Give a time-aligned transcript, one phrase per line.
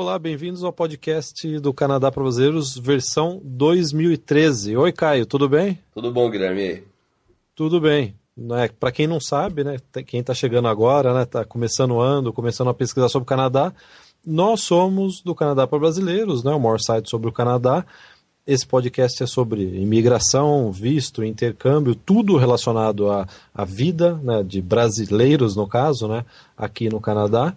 [0.00, 4.76] Olá, bem-vindos ao podcast do Canadá para Brasileiros, versão 2013.
[4.76, 5.76] Oi, Caio, tudo bem?
[5.92, 6.84] Tudo bom, Guilherme?
[7.52, 8.14] Tudo bem.
[8.36, 9.76] Né, para quem não sabe, né,
[10.06, 13.74] quem está chegando agora, né, está começando o ano, começando a pesquisar sobre o Canadá,
[14.24, 17.84] nós somos do Canadá para Brasileiros, né, o maior site sobre o Canadá.
[18.46, 25.56] Esse podcast é sobre imigração, visto, intercâmbio, tudo relacionado à, à vida né, de brasileiros,
[25.56, 26.24] no caso, né,
[26.56, 27.52] aqui no Canadá.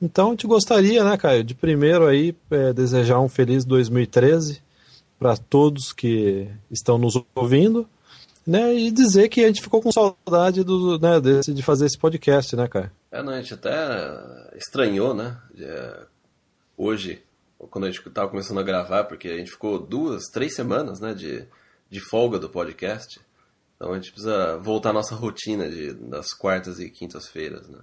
[0.00, 4.62] Então, gente gostaria, né, Caio, de primeiro aí é, desejar um feliz 2013
[5.18, 7.86] para todos que estão nos ouvindo,
[8.46, 11.98] né, e dizer que a gente ficou com saudade do, né, desse, de fazer esse
[11.98, 12.90] podcast, né, Caio?
[13.12, 16.06] É, não, a gente até estranhou, né, é,
[16.78, 17.22] hoje,
[17.58, 21.12] quando a gente estava começando a gravar, porque a gente ficou duas, três semanas, né,
[21.12, 21.44] de,
[21.90, 23.20] de folga do podcast,
[23.76, 27.80] então a gente precisa voltar à nossa rotina de, das quartas e quintas-feiras, né.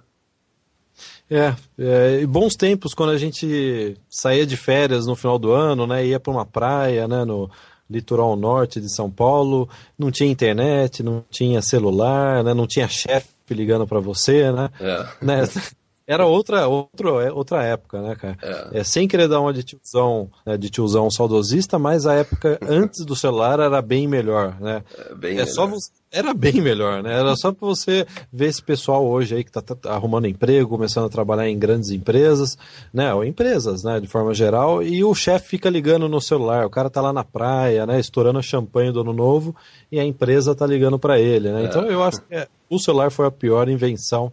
[1.30, 6.06] É, é, bons tempos quando a gente saía de férias no final do ano, né?
[6.06, 7.24] Ia para uma praia, né?
[7.24, 7.50] No
[7.90, 9.68] litoral norte de São Paulo,
[9.98, 12.52] não tinha internet, não tinha celular, né?
[12.52, 14.70] Não tinha chefe ligando para você, né?
[14.80, 15.06] É.
[15.22, 15.42] né?
[16.08, 18.38] Era outra, outra, é, outra época, né, cara?
[18.72, 18.78] É.
[18.78, 23.04] é sem querer dar uma de tiozão, né, de tiozão saudosista, mas a época antes
[23.04, 24.82] do celular era bem melhor, né?
[24.96, 25.48] É, bem é melhor.
[25.48, 27.12] só você, era bem melhor, né?
[27.12, 31.04] Era só para você ver esse pessoal hoje aí que tá, tá, arrumando emprego, começando
[31.04, 32.56] a trabalhar em grandes empresas,
[32.90, 33.12] né?
[33.12, 34.00] Ou empresas, né?
[34.00, 37.22] De forma geral, e o chefe fica ligando no celular, o cara tá lá na
[37.22, 38.00] praia, né?
[38.00, 39.54] Estourando champanhe do ano novo
[39.92, 41.64] e a empresa tá ligando para ele, né?
[41.64, 44.32] Então eu acho que é, o celular foi a pior invenção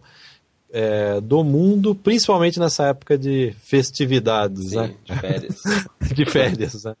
[0.72, 4.94] é, do mundo, principalmente nessa época de festividades, Sim, né?
[5.04, 5.62] De férias.
[6.14, 6.94] de férias, né?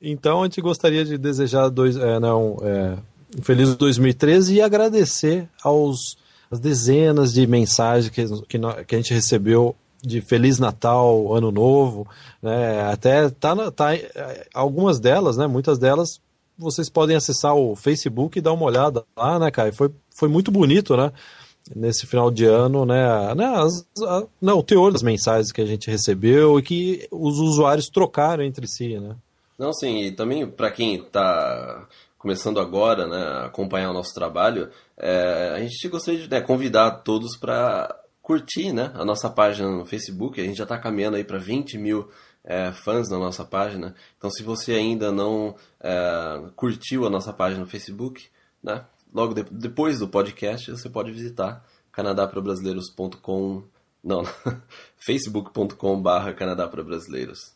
[0.00, 2.96] Então a gente gostaria de desejar dois, é, não, é,
[3.38, 6.16] um feliz 2013 e agradecer aos
[6.50, 12.08] as dezenas de mensagens que, que, que, a gente recebeu de Feliz Natal, Ano Novo,
[12.42, 12.90] né?
[12.90, 13.90] Até tá, tá
[14.52, 15.46] algumas delas, né?
[15.46, 16.20] Muitas delas
[16.60, 19.72] vocês podem acessar o Facebook e dar uma olhada lá, né, cara?
[19.72, 21.10] Foi, foi muito bonito, né?
[21.74, 25.66] Nesse final de ano, né, né as, a, não, o teor das mensagens que a
[25.66, 29.16] gente recebeu e que os usuários trocaram entre si, né?
[29.58, 31.86] Não, sim, e também para quem está
[32.20, 37.36] começando agora, né, acompanhar o nosso trabalho, é, a gente gostaria de né, convidar todos
[37.36, 40.40] para curtir, né, a nossa página no Facebook.
[40.40, 42.08] A gente já está caminhando aí para 20 mil
[42.44, 43.94] é, fãs na nossa página.
[44.18, 48.28] Então, se você ainda não é, curtiu a nossa página no Facebook,
[48.62, 53.62] né, logo de, depois do podcast, você pode visitar canadaprobrasileiros.com,
[54.02, 54.22] não,
[54.98, 57.52] facebook.com barra Canadá para Brasileiros.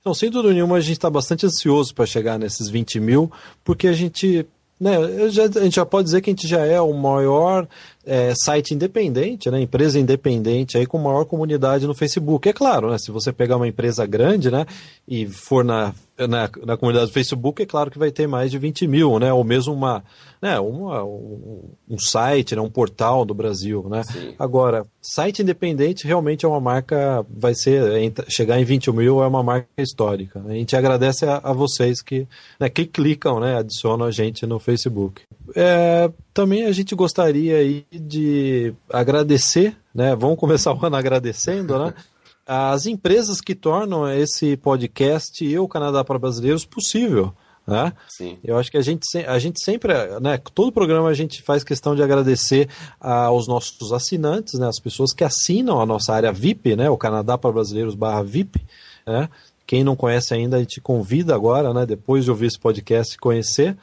[0.00, 3.30] Então, sem dúvida nenhuma, a gente está bastante ansioso para chegar nesses 20 mil,
[3.62, 4.46] porque a gente
[4.82, 7.68] né, já, a gente já pode dizer que a gente já é o maior
[8.04, 12.48] é, site independente, né, empresa independente aí com maior comunidade no Facebook.
[12.48, 14.66] É claro, né, se você pegar uma empresa grande, né,
[15.06, 15.94] e for na,
[16.26, 19.32] na, na comunidade do Facebook, é claro que vai ter mais de 20 mil, né,
[19.32, 20.02] ou mesmo uma,
[20.40, 24.02] né, uma, um, um site, né, um portal do Brasil, né.
[24.38, 27.82] Agora, site independente realmente é uma marca, vai ser,
[28.28, 30.40] chegar em 20 mil é uma marca histórica.
[30.40, 30.54] Né?
[30.54, 32.26] A gente agradece a, a vocês que,
[32.58, 35.22] né, que clicam, né, adicionam a gente no Facebook.
[35.54, 40.14] É, também a gente gostaria aí de agradecer, né?
[40.16, 41.94] Vamos começar o ano agradecendo, né?
[42.46, 47.32] As empresas que tornam esse podcast e o Canadá para Brasileiros possível.
[47.66, 47.92] Né?
[48.08, 48.38] Sim.
[48.42, 51.94] Eu acho que a gente, a gente sempre, né, todo programa a gente faz questão
[51.94, 52.68] de agradecer
[53.00, 57.38] aos nossos assinantes, né, as pessoas que assinam a nossa área VIP, né, o Canadá
[57.38, 58.60] para Brasileiros barra VIP,
[59.06, 59.28] né?
[59.64, 63.76] Quem não conhece ainda, a gente convida agora, né, depois de ouvir esse podcast, conhecer.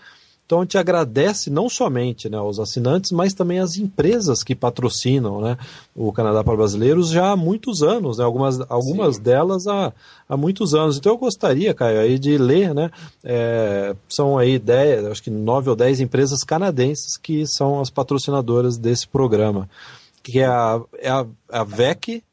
[0.50, 5.40] Então a gente agradece não somente né, aos assinantes, mas também às empresas que patrocinam
[5.40, 5.56] né,
[5.96, 9.94] o Canadá para Brasileiros já há muitos anos, né, algumas, algumas delas há,
[10.28, 10.98] há muitos anos.
[10.98, 12.90] Então eu gostaria, Caio, aí de ler, né,
[13.24, 18.76] é, são aí dez, acho que nove ou dez empresas canadenses que são as patrocinadoras
[18.76, 19.70] desse programa,
[20.24, 22.24] que é a, é a, a VEC,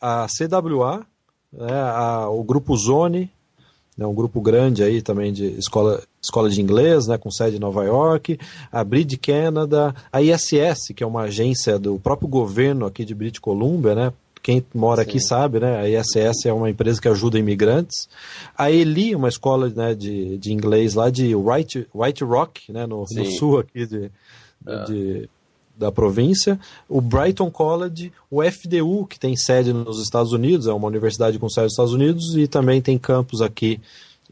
[0.00, 1.06] a CWA,
[1.52, 3.30] né, a, o Grupo Zone,
[3.96, 7.60] né, um grupo grande aí também de escola, escola de inglês, né, com sede em
[7.60, 8.38] Nova York,
[8.72, 13.40] a Brid Canada, a ISS, que é uma agência do próprio governo aqui de British
[13.40, 14.12] Columbia, né,
[14.42, 15.10] quem mora Sim.
[15.10, 15.76] aqui sabe, né?
[15.76, 18.08] A ISS é uma empresa que ajuda imigrantes.
[18.56, 23.04] A Eli, uma escola né, de, de inglês lá de White, White Rock, né, no,
[23.10, 24.10] no sul aqui de,
[24.66, 24.84] é.
[24.84, 25.28] de,
[25.76, 30.88] da província, o Brighton College, o FDU, que tem sede nos Estados Unidos, é uma
[30.88, 33.80] universidade com sede nos Estados Unidos, e também tem campus aqui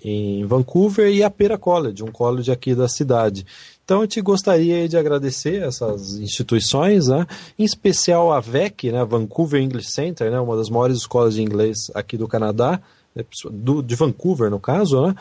[0.02, 3.46] em Vancouver, e a Pera College, um college aqui da cidade.
[3.84, 7.26] Então a gente gostaria de agradecer essas instituições, né?
[7.58, 9.04] em especial a VEC, né?
[9.04, 10.40] Vancouver English Center, né?
[10.40, 12.80] uma das maiores escolas de inglês aqui do Canadá,
[13.14, 13.24] né?
[13.84, 15.14] de Vancouver no caso, né?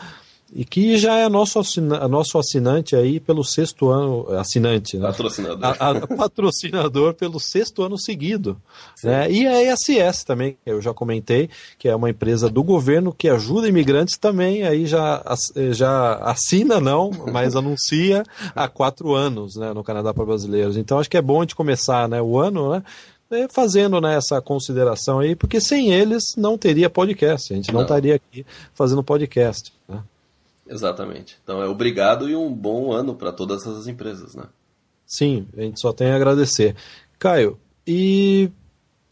[0.52, 5.08] E que já é nosso, assina, nosso assinante aí pelo sexto ano, assinante, né?
[5.08, 8.56] patrocinador, a, a, patrocinador pelo sexto ano seguido,
[9.02, 9.30] né?
[9.30, 13.68] E a ESS também, eu já comentei, que é uma empresa do governo que ajuda
[13.68, 15.22] imigrantes também, aí já,
[15.72, 18.22] já assina não, mas anuncia
[18.54, 20.76] há quatro anos, né, no Canadá para brasileiros.
[20.76, 22.82] Então acho que é bom a gente começar, né, o ano, né?
[23.28, 27.80] É, fazendo né, essa consideração aí, porque sem eles não teria podcast, a gente não,
[27.80, 29.72] não estaria aqui fazendo podcast.
[29.88, 29.98] Né?
[30.68, 31.38] Exatamente.
[31.42, 34.44] Então é obrigado e um bom ano para todas essas empresas, né?
[35.06, 36.74] Sim, a gente só tem a agradecer.
[37.18, 38.50] Caio, e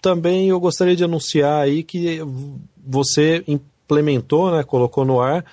[0.03, 2.19] também eu gostaria de anunciar aí que
[2.85, 5.45] você implementou, né, colocou no ar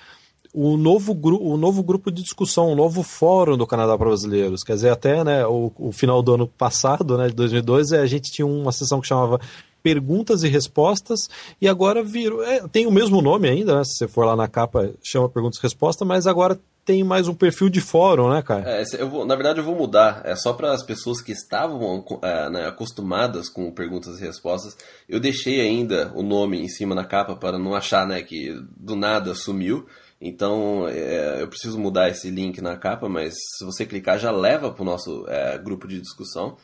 [0.52, 4.62] o novo, o novo grupo de discussão, o novo fórum do Canadá para brasileiros.
[4.62, 8.30] Quer dizer, até né, o, o final do ano passado, né, de 2012, a gente
[8.30, 9.40] tinha uma sessão que chamava
[9.82, 11.28] perguntas e respostas,
[11.60, 12.42] e agora virou.
[12.42, 13.84] É, tem o mesmo nome ainda, né?
[13.84, 17.34] Se você for lá na capa, chama perguntas e respostas, mas agora tem mais um
[17.34, 18.68] perfil de fórum, né, cara?
[18.68, 20.22] É, eu vou, na verdade, eu vou mudar.
[20.24, 24.76] É só para as pessoas que estavam é, né, acostumadas com perguntas e respostas.
[25.08, 28.96] Eu deixei ainda o nome em cima na capa para não achar né, que do
[28.96, 29.86] nada sumiu.
[30.20, 34.70] Então é, eu preciso mudar esse link na capa, mas se você clicar já leva
[34.70, 36.56] para o nosso é, grupo de discussão.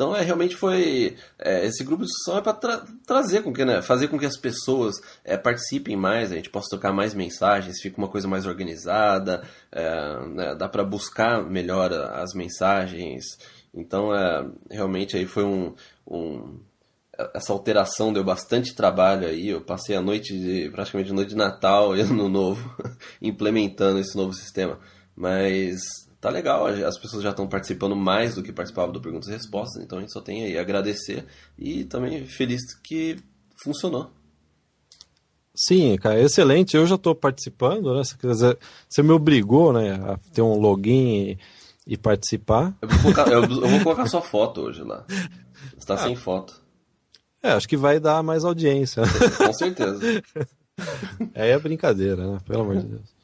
[0.00, 1.14] Então, é, realmente foi.
[1.38, 4.24] É, esse grupo de discussão é para tra trazer com que, né, fazer com que
[4.24, 8.46] as pessoas é, participem mais, a gente possa trocar mais mensagens, fica uma coisa mais
[8.46, 13.26] organizada, é, né, dá para buscar melhor as mensagens.
[13.74, 15.74] Então, é, realmente aí foi um,
[16.10, 16.58] um,
[17.34, 19.50] Essa alteração deu bastante trabalho aí.
[19.50, 22.74] Eu passei a noite, de, praticamente a noite de Natal e Ano Novo,
[23.20, 24.78] implementando esse novo sistema.
[25.14, 25.78] Mas
[26.20, 29.82] tá legal, as pessoas já estão participando mais do que participavam do Perguntas e Respostas,
[29.82, 31.24] então a gente só tem aí a agradecer
[31.58, 33.16] e também feliz que
[33.62, 34.10] funcionou.
[35.54, 36.76] Sim, cara, excelente.
[36.76, 38.02] Eu já estou participando, né?
[38.22, 38.58] Dizer,
[38.88, 41.38] você me obrigou, né, a ter um login e,
[41.86, 42.74] e participar.
[42.80, 45.04] Eu vou, colocar, eu, eu vou colocar sua foto hoje lá.
[45.08, 46.60] Você está ah, sem foto.
[47.42, 49.02] É, acho que vai dar mais audiência.
[49.36, 50.00] Com certeza.
[51.34, 52.38] É, é brincadeira, né?
[52.46, 53.14] Pelo amor de Deus.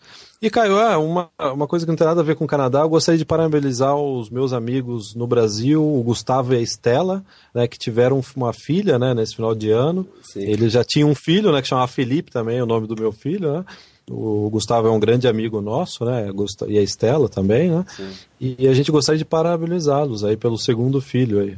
[0.40, 2.80] E, Caio, é, uma, uma coisa que não tem nada a ver com o Canadá,
[2.80, 7.24] eu gostaria de parabenizar os meus amigos no Brasil, o Gustavo e a Estela,
[7.54, 10.06] né, que tiveram uma filha, né, nesse final de ano.
[10.22, 10.40] Sim.
[10.40, 13.50] Eles já tinham um filho, né, que chamava Felipe também, o nome do meu filho,
[13.50, 13.64] né.
[14.08, 16.30] O Gustavo é um grande amigo nosso, né,
[16.68, 17.84] e a Estela também, né.
[17.88, 18.10] Sim.
[18.38, 21.56] E a gente gostaria de parabenizá-los aí pelo segundo filho aí.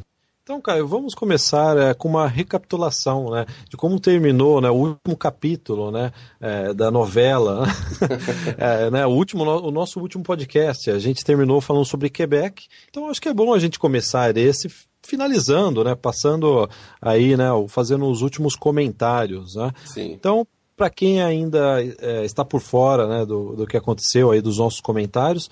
[0.48, 5.14] Então, Caio, vamos começar é, com uma recapitulação né, de como terminou né, o último
[5.14, 6.10] capítulo né,
[6.40, 7.66] é, da novela,
[8.56, 10.90] é, né, o, último, o nosso último podcast.
[10.90, 14.70] A gente terminou falando sobre Quebec, então acho que é bom a gente começar esse
[15.02, 16.66] finalizando, né, passando
[16.98, 19.54] aí, né, fazendo os últimos comentários.
[19.54, 19.70] Né?
[19.84, 20.12] Sim.
[20.12, 24.56] Então, para quem ainda é, está por fora né, do, do que aconteceu aí dos
[24.56, 25.50] nossos comentários,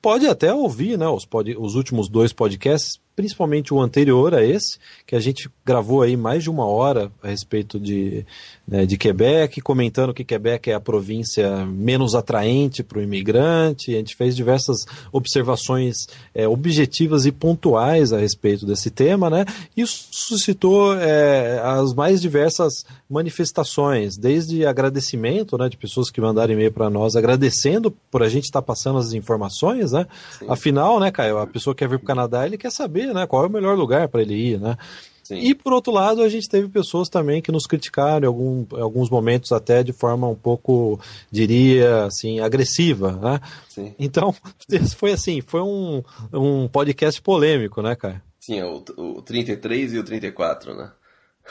[0.00, 4.78] pode até ouvir né, os, pod, os últimos dois podcasts principalmente o anterior a esse,
[5.06, 8.26] que a gente gravou aí mais de uma hora a respeito de,
[8.66, 13.94] né, de Quebec, comentando que Quebec é a província menos atraente para o imigrante.
[13.94, 19.44] A gente fez diversas observações é, objetivas e pontuais a respeito desse tema, né?
[19.76, 26.72] Isso suscitou é, as mais diversas manifestações, desde agradecimento, né, de pessoas que mandaram e-mail
[26.72, 30.06] para nós agradecendo por a gente estar tá passando as informações, né?
[30.38, 30.46] Sim.
[30.48, 33.26] Afinal, né, Caio, a pessoa quer vir para o Canadá, ele quer saber né?
[33.26, 34.76] Qual é o melhor lugar para ele ir, né?
[35.24, 35.38] Sim.
[35.38, 38.80] E por outro lado, a gente teve pessoas também que nos criticaram em, algum, em
[38.80, 43.40] alguns momentos até de forma um pouco, diria assim, agressiva, né?
[43.70, 43.94] Sim.
[43.98, 44.34] Então,
[44.96, 48.22] foi assim, foi um, um podcast polêmico, né, cara?
[48.38, 50.92] Sim, é o, o 33 e o 34, né?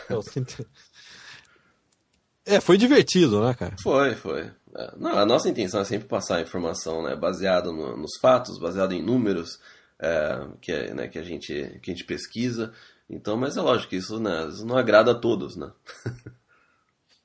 [0.07, 0.65] É, o 30...
[2.45, 3.75] é, foi divertido, né, cara?
[3.81, 4.51] Foi, foi.
[4.75, 8.59] É, não, a nossa intenção é sempre passar a informação, né, baseado no, nos fatos,
[8.59, 9.59] baseado em números,
[10.03, 12.73] é, que, é, né, que, a gente, que a gente pesquisa.
[13.09, 15.71] Então, mas é lógico que isso, né, isso não agrada a todos, né?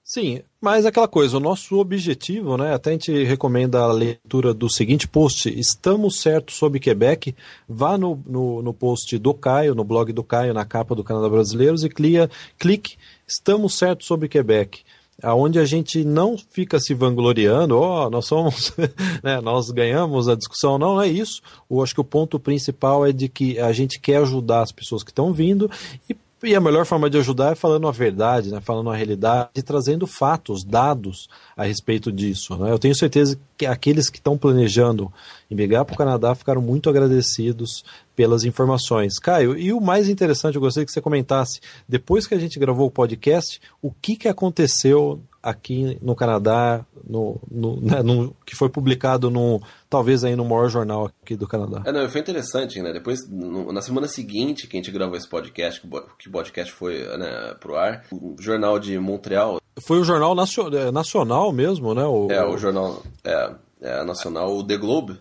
[0.04, 2.72] Sim, mas aquela coisa, o nosso objetivo, né?
[2.72, 7.36] Até a gente recomenda a leitura do seguinte post: Estamos certos sobre Quebec.
[7.68, 11.28] Vá no, no, no post do Caio, no blog do Caio, na capa do Canadá
[11.28, 14.82] Brasileiros e clia, clique Estamos certos sobre Quebec
[15.22, 18.72] aonde a gente não fica se vangloriando, ó, oh, nós somos,
[19.22, 21.42] né, nós ganhamos a discussão, não, é isso.
[21.70, 25.02] Eu acho que o ponto principal é de que a gente quer ajudar as pessoas
[25.02, 25.70] que estão vindo
[26.08, 28.60] e E a melhor forma de ajudar é falando a verdade, né?
[28.60, 32.56] falando a realidade e trazendo fatos, dados a respeito disso.
[32.56, 32.70] Né?
[32.70, 35.12] Eu tenho certeza que aqueles que estão planejando
[35.50, 39.18] emigrar para o Canadá ficaram muito agradecidos pelas informações.
[39.18, 42.86] Caio, e o mais interessante, eu gostaria que você comentasse, depois que a gente gravou
[42.86, 48.68] o podcast, o que, que aconteceu aqui no Canadá, no, no, né, no, que foi
[48.68, 51.82] publicado no talvez aí no maior jornal aqui do Canadá.
[51.84, 52.92] É, não, foi interessante, né?
[52.92, 55.80] Depois, no, na semana seguinte que a gente gravou esse podcast,
[56.18, 59.60] que o podcast foi né, pro ar, o jornal de Montreal.
[59.80, 62.04] Foi o jornal nacional, nacional mesmo, né?
[62.04, 65.18] O, é, o jornal é, é nacional, o The Globe.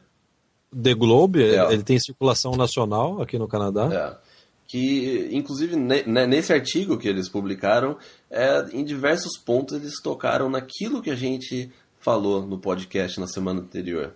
[0.82, 1.74] The Globe, é.
[1.74, 4.18] ele tem circulação nacional aqui no Canadá.
[4.24, 4.28] É
[4.68, 7.98] que inclusive nesse artigo que eles publicaram,
[8.30, 13.62] é, em diversos pontos eles tocaram naquilo que a gente falou no podcast na semana
[13.62, 14.16] anterior.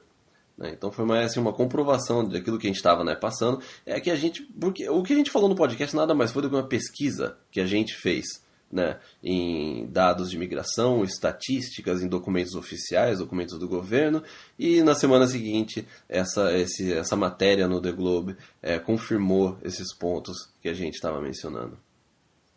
[0.57, 0.71] Né?
[0.73, 3.61] Então foi mais assim, uma comprovação daquilo que a gente estava né, passando.
[3.85, 4.43] É que a gente.
[4.59, 7.37] Porque o que a gente falou no podcast nada mais foi do que uma pesquisa
[7.51, 8.41] que a gente fez
[8.71, 14.23] né, em dados de imigração, estatísticas, em documentos oficiais, documentos do governo,
[14.57, 20.49] e na semana seguinte essa, esse, essa matéria no The Globe é, confirmou esses pontos
[20.61, 21.77] que a gente estava mencionando.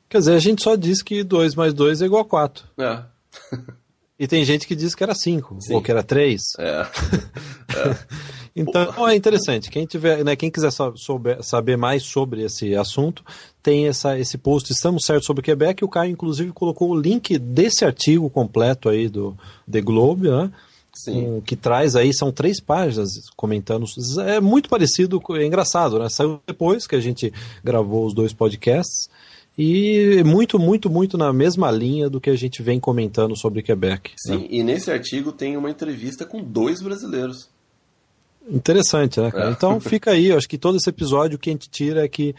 [0.09, 2.65] Quer dizer, a gente só disse que 2 mais 2 é igual a 4.
[2.79, 3.03] É.
[4.19, 6.41] e tem gente que diz que era 5, ou que era 3.
[6.59, 6.65] É.
[7.77, 8.35] é.
[8.57, 9.69] Então é interessante.
[9.71, 13.25] Quem tiver, né, quem quiser souber, saber mais sobre esse assunto,
[13.61, 15.85] tem essa, esse post Estamos Certos sobre Quebec.
[15.85, 19.37] O Caio, inclusive, colocou o link desse artigo completo aí do
[19.71, 20.53] The Globe, né?
[21.09, 23.85] Um, que traz aí, são três páginas comentando.
[24.25, 26.09] É muito parecido, é engraçado, né?
[26.09, 27.33] Saiu depois que a gente
[27.65, 29.09] gravou os dois podcasts.
[29.57, 34.13] E muito, muito, muito na mesma linha do que a gente vem comentando sobre Quebec.
[34.17, 34.47] Sim, né?
[34.51, 37.49] e nesse artigo tem uma entrevista com dois brasileiros.
[38.51, 39.49] Interessante, né, cara?
[39.49, 39.53] É.
[39.53, 42.35] Então fica aí, eu acho que todo esse episódio que a gente tira é que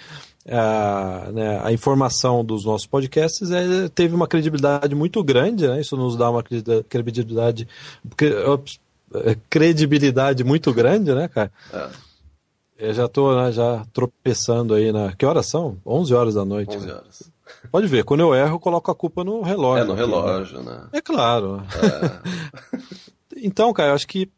[0.48, 5.81] a, né, a informação dos nossos podcasts é, teve uma credibilidade muito grande, né?
[5.81, 7.67] Isso nos dá uma credibilidade,
[9.15, 11.51] é, credibilidade muito grande, né, cara?
[11.74, 12.04] É.
[12.77, 15.15] Eu já tô né, já tropeçando aí na.
[15.15, 15.77] Que horas são?
[15.86, 16.75] 11 horas da noite.
[16.75, 17.32] 11 horas.
[17.72, 19.84] Pode ver, quando eu erro, eu coloco a culpa no relógio.
[19.84, 20.72] É, no aqui, relógio, né?
[20.72, 20.88] né?
[20.94, 21.63] É claro.
[21.75, 22.79] É.
[23.38, 24.29] então, cara, eu acho que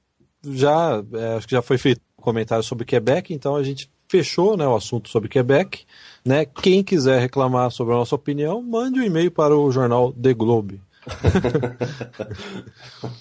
[0.43, 4.55] já, é, acho que já foi feito um comentário sobre Quebec, então a gente fechou
[4.55, 5.85] né, o assunto sobre Quebec.
[6.23, 6.45] Né?
[6.45, 10.81] Quem quiser reclamar sobre a nossa opinião, mande um e-mail para o jornal The Globe.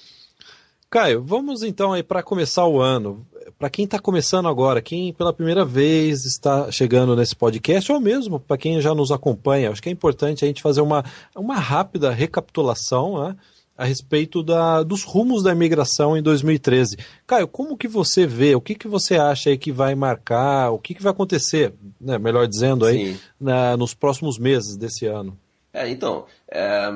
[0.91, 3.27] Caio, vamos então aí para começar o ano.
[3.59, 8.41] Para quem está começando agora, quem pela primeira vez está chegando nesse podcast, ou mesmo
[8.41, 12.11] para quem já nos acompanha, acho que é importante a gente fazer uma, uma rápida
[12.11, 13.37] recapitulação né,
[13.77, 16.97] a respeito da, dos rumos da imigração em 2013.
[17.27, 20.79] Caio, como que você vê, o que, que você acha aí que vai marcar, o
[20.79, 25.39] que, que vai acontecer, né, melhor dizendo, aí, na, nos próximos meses desse ano?
[25.73, 26.91] É, então, é,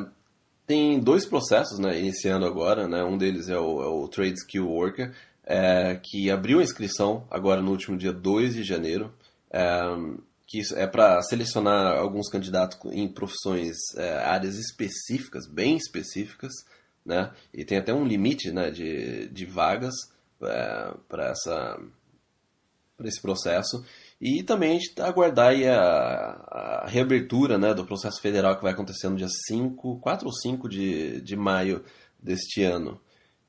[0.66, 4.68] tem dois processos né, iniciando agora, né, um deles é o, é o Trade Skill
[4.68, 5.12] Worker,
[5.50, 9.12] é, que abriu a inscrição agora no último dia 2 de janeiro,
[9.50, 9.80] é,
[10.46, 16.52] que é para selecionar alguns candidatos em profissões, é, áreas específicas, bem específicas,
[17.04, 17.32] né?
[17.52, 19.94] E tem até um limite né, de, de vagas
[20.40, 21.80] é, para essa
[22.96, 23.82] para esse processo.
[24.20, 28.72] E também a gente tá aguardar a, a, reabertura né, do processo federal que vai
[28.72, 31.82] acontecer no dia 5, 4 ou 5 de, de maio
[32.22, 33.00] deste ano.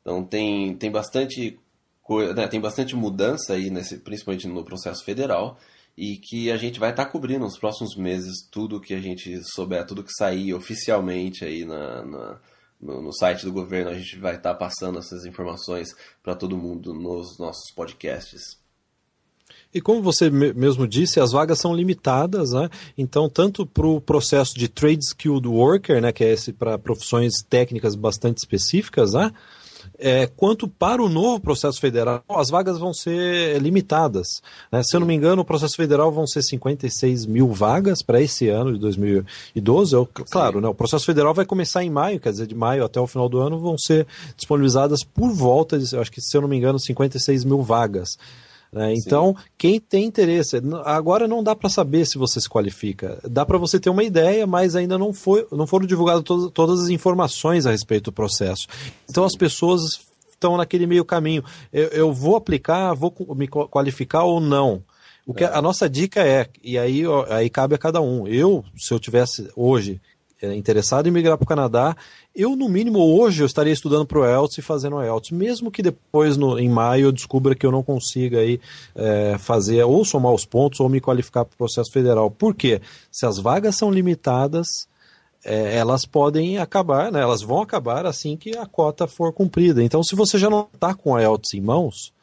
[0.02, 1.60] Então tem, tem bastante
[2.36, 5.58] né, tem bastante mudança aí, nesse, principalmente no processo federal
[5.98, 9.42] e que a gente vai estar tá cobrindo nos próximos meses tudo que a gente
[9.44, 12.40] souber, tudo que sair oficialmente aí na, na
[12.82, 15.90] no, no, site do governo, a gente vai estar tá passando essas informações
[16.24, 18.60] para todo mundo nos nossos podcasts.
[19.74, 22.70] E como você mesmo disse, as vagas são limitadas, né?
[22.98, 27.34] Então, tanto para o processo de Trade Skilled Worker, né, que é esse para profissões
[27.48, 29.32] técnicas bastante específicas, né?
[29.98, 34.42] É, quanto para o novo processo federal, as vagas vão ser limitadas.
[34.72, 34.82] Né?
[34.84, 38.48] Se eu não me engano, o processo federal vão ser 56 mil vagas para esse
[38.48, 39.94] ano de 2012.
[39.94, 43.00] Eu, claro, né, o processo federal vai começar em maio, quer dizer, de maio até
[43.00, 46.42] o final do ano vão ser disponibilizadas por volta de, eu acho que, se eu
[46.42, 48.18] não me engano, 56 mil vagas.
[48.72, 48.94] Né?
[48.94, 53.20] Então, quem tem interesse, agora não dá para saber se você se qualifica.
[53.30, 56.82] Dá para você ter uma ideia, mas ainda não, foi, não foram divulgadas to todas
[56.82, 58.68] as informações a respeito do processo.
[59.10, 59.82] Então, as pessoas
[60.32, 61.44] estão naquele meio caminho.
[61.72, 64.82] Eu, eu vou aplicar, vou me qualificar ou não.
[65.26, 65.48] O que é.
[65.48, 68.28] a nossa dica é, e aí, aí cabe a cada um.
[68.28, 70.02] Eu, se eu tivesse hoje
[70.56, 71.96] interessado em migrar para o Canadá,
[72.36, 75.70] eu, no mínimo, hoje eu estaria estudando para o IELTS e fazendo o IELTS, mesmo
[75.70, 78.60] que depois, no, em maio, eu descubra que eu não consiga aí,
[78.96, 82.32] é, fazer ou somar os pontos ou me qualificar para o processo federal.
[82.32, 82.82] Por quê?
[83.12, 84.88] Se as vagas são limitadas,
[85.44, 89.84] é, elas podem acabar, né, elas vão acabar assim que a cota for cumprida.
[89.84, 92.14] Então, se você já não está com a IELTS em mãos,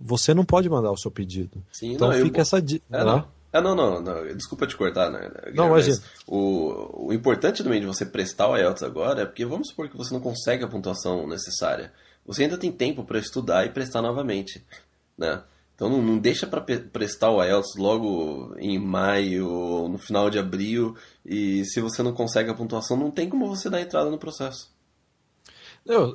[0.00, 1.62] você não pode mandar o seu pedido.
[1.70, 2.42] Sim, então não, fica eu...
[2.42, 2.84] essa dica.
[2.90, 3.24] É, né?
[3.52, 5.28] Ah, não, não, não, desculpa te cortar, né?
[5.54, 9.68] Não, mas o, o importante também de você prestar o IELTS agora é porque vamos
[9.68, 11.92] supor que você não consegue a pontuação necessária.
[12.24, 14.64] Você ainda tem tempo para estudar e prestar novamente,
[15.18, 15.42] né?
[15.74, 20.38] Então não, não deixa para prestar o IELTS logo em maio ou no final de
[20.38, 24.18] abril e se você não consegue a pontuação, não tem como você dar entrada no
[24.18, 24.70] processo.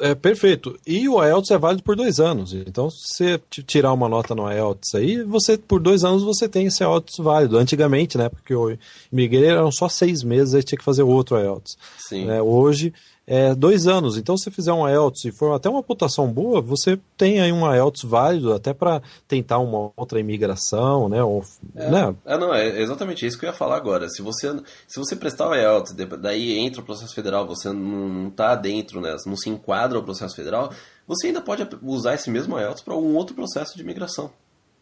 [0.02, 0.78] É perfeito.
[0.86, 2.54] E o IELTS é válido por dois anos.
[2.54, 6.68] Então, se você tirar uma nota no IELTS aí, você por dois anos você tem
[6.68, 7.58] esse IELTS válido.
[7.58, 8.30] Antigamente, né?
[8.30, 8.78] Porque o
[9.12, 11.78] imigrante eram só seis meses, aí tinha que fazer outro IELTS.
[11.98, 12.30] Sim.
[12.30, 12.94] É, hoje
[13.28, 14.18] é, dois anos.
[14.18, 17.72] Então, se fizer um IELTS e for até uma pontuação boa, você tem aí um
[17.74, 21.24] IELTS válido até para tentar uma outra imigração, né?
[21.24, 21.44] Ou,
[21.76, 22.16] é, né?
[22.26, 24.08] é, não, é exatamente isso que eu ia falar agora.
[24.10, 24.56] Se você,
[24.88, 29.16] se você prestar o IELTS, daí entra o processo federal, você não está dentro, né?
[29.26, 30.72] Não se enquadra o processo federal,
[31.08, 34.32] você ainda pode usar esse mesmo IELTS para um outro processo de imigração.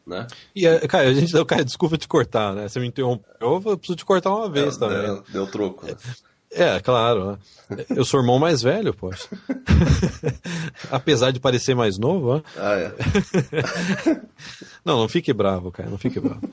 [0.06, 0.28] Né?
[0.54, 2.68] E, é, cara, a gente, cara, desculpa te cortar, né?
[2.68, 5.02] Você me interrompeu, eu preciso te cortar uma vez é, também.
[5.02, 5.86] Deu, deu troco.
[5.86, 5.96] Né?
[6.56, 7.40] É, claro.
[7.70, 7.86] Né?
[7.90, 9.28] Eu sou irmão mais velho, poxa.
[10.92, 12.36] Apesar de parecer mais novo.
[12.36, 12.44] Né?
[12.58, 12.94] Ah, é.
[14.86, 16.48] não, não fique bravo, cara, não fique bravo.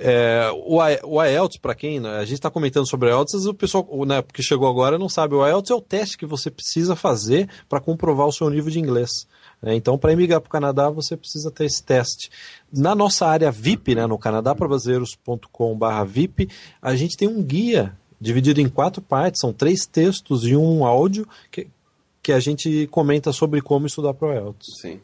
[0.00, 3.54] É, o, o IELTS, para quem né, a gente está comentando sobre o IELTS, o
[3.54, 5.34] pessoal né, que chegou agora não sabe.
[5.34, 8.78] O IELTS é o teste que você precisa fazer para comprovar o seu nível de
[8.78, 9.26] inglês.
[9.60, 9.74] Né?
[9.74, 12.30] Então, para emigrar para o Canadá, você precisa ter esse teste.
[12.72, 16.48] Na nossa área VIP, né, no canadaprabrasileiros.com/vip,
[16.80, 21.26] a gente tem um guia dividido em quatro partes, são três textos e um áudio
[21.50, 21.68] que,
[22.22, 24.66] que a gente comenta sobre como estudar para o IELTS.
[24.80, 25.00] Sim.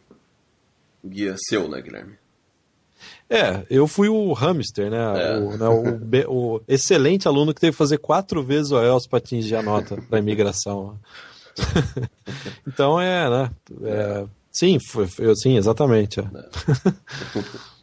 [1.05, 2.15] Guia seu, né, Guilherme?
[3.29, 4.99] É, eu fui o hamster, né?
[4.99, 5.39] É.
[5.39, 5.69] O, né
[6.27, 9.63] o, o, excelente aluno que teve que fazer quatro vezes o IELTS para atingir a
[9.63, 10.99] nota para imigração.
[12.67, 13.51] então é, né?
[13.83, 16.21] É, sim, foi, foi, sim, exatamente.
[16.21, 16.25] É.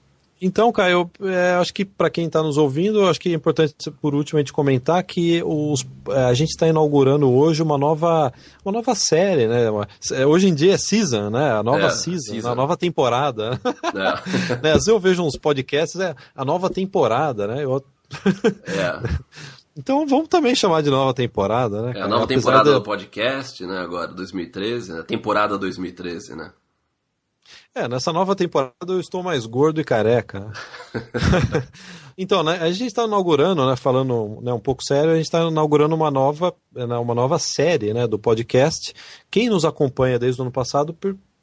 [0.41, 4.15] Então, Caio, é, acho que para quem está nos ouvindo, acho que é importante, por
[4.15, 8.33] último, a gente comentar que os, é, a gente está inaugurando hoje uma nova,
[8.65, 9.67] uma nova série, né?
[10.11, 11.51] É, hoje em dia é season, né?
[11.51, 13.61] A nova é, season, season, a nova temporada.
[13.93, 14.57] É.
[14.63, 14.71] né?
[14.71, 17.63] Às vezes eu vejo uns podcasts, é a nova temporada, né?
[17.63, 17.83] Eu...
[18.65, 19.21] é.
[19.73, 21.93] Então vamos também chamar de nova temporada, né?
[21.95, 22.75] É a nova Apesar temporada de...
[22.75, 23.79] do podcast, né?
[23.79, 25.03] Agora, 2013, né?
[25.03, 26.51] Temporada 2013, né?
[27.73, 30.51] É, nessa nova temporada eu estou mais gordo e careca.
[32.17, 35.41] então, né, a gente está inaugurando, né, falando né, um pouco sério, a gente está
[35.41, 38.93] inaugurando uma nova, né, uma nova série né, do podcast.
[39.29, 40.93] Quem nos acompanha desde o ano passado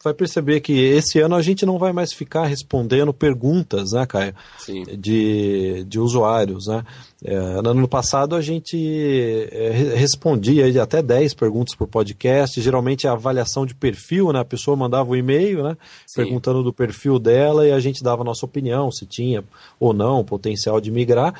[0.03, 4.35] vai perceber que esse ano a gente não vai mais ficar respondendo perguntas, né, Caio?
[4.59, 4.85] Sim.
[4.97, 6.85] De, de usuários, né?
[7.25, 13.13] É, no ano passado a gente é, respondia até 10 perguntas por podcast, geralmente a
[13.13, 14.39] avaliação de perfil, né?
[14.41, 15.77] A pessoa mandava um e-mail, né?
[16.07, 16.23] Sim.
[16.23, 19.43] Perguntando do perfil dela e a gente dava a nossa opinião, se tinha
[19.81, 21.35] ou não potencial de migrar.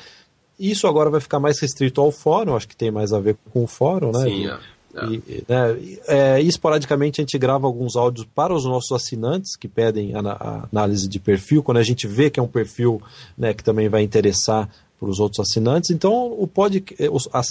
[0.59, 3.63] Isso agora vai ficar mais restrito ao fórum, acho que tem mais a ver com
[3.63, 4.23] o fórum, né?
[4.23, 4.59] Sim, é.
[4.93, 5.05] É.
[5.05, 10.15] E, né, é, esporadicamente a gente grava alguns áudios para os nossos assinantes que pedem
[10.15, 13.01] a, a análise de perfil, quando a gente vê que é um perfil
[13.37, 15.91] né, que também vai interessar para os outros assinantes.
[15.91, 16.83] Então, o pod,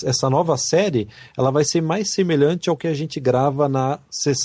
[0.05, 3.99] essa nova série ela vai ser mais semelhante ao que a gente grava na,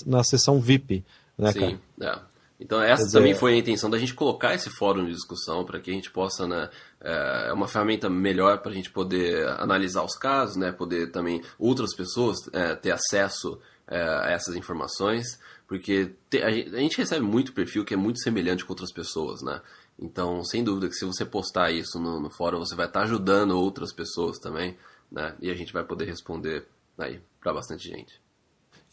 [0.06, 1.04] na sessão VIP.
[1.38, 2.34] Né, Sim, é.
[2.60, 5.80] Então essa dizer, também foi a intenção da gente colocar esse fórum de discussão para
[5.82, 6.70] que a gente possa, né,
[7.04, 11.94] é uma ferramenta melhor para a gente poder analisar os casos, né, poder também outras
[11.94, 15.38] pessoas é, ter acesso é, a essas informações,
[15.68, 18.92] porque te, a, gente, a, gente, recebe muito perfil que é muito semelhante com outras
[18.92, 19.62] pessoas, né.
[20.00, 23.06] Então, sem dúvida que se você postar isso no, no fórum, você vai estar tá
[23.06, 24.78] ajudando outras pessoas também,
[25.12, 26.66] né, e a gente vai poder responder
[26.98, 28.23] aí para bastante gente.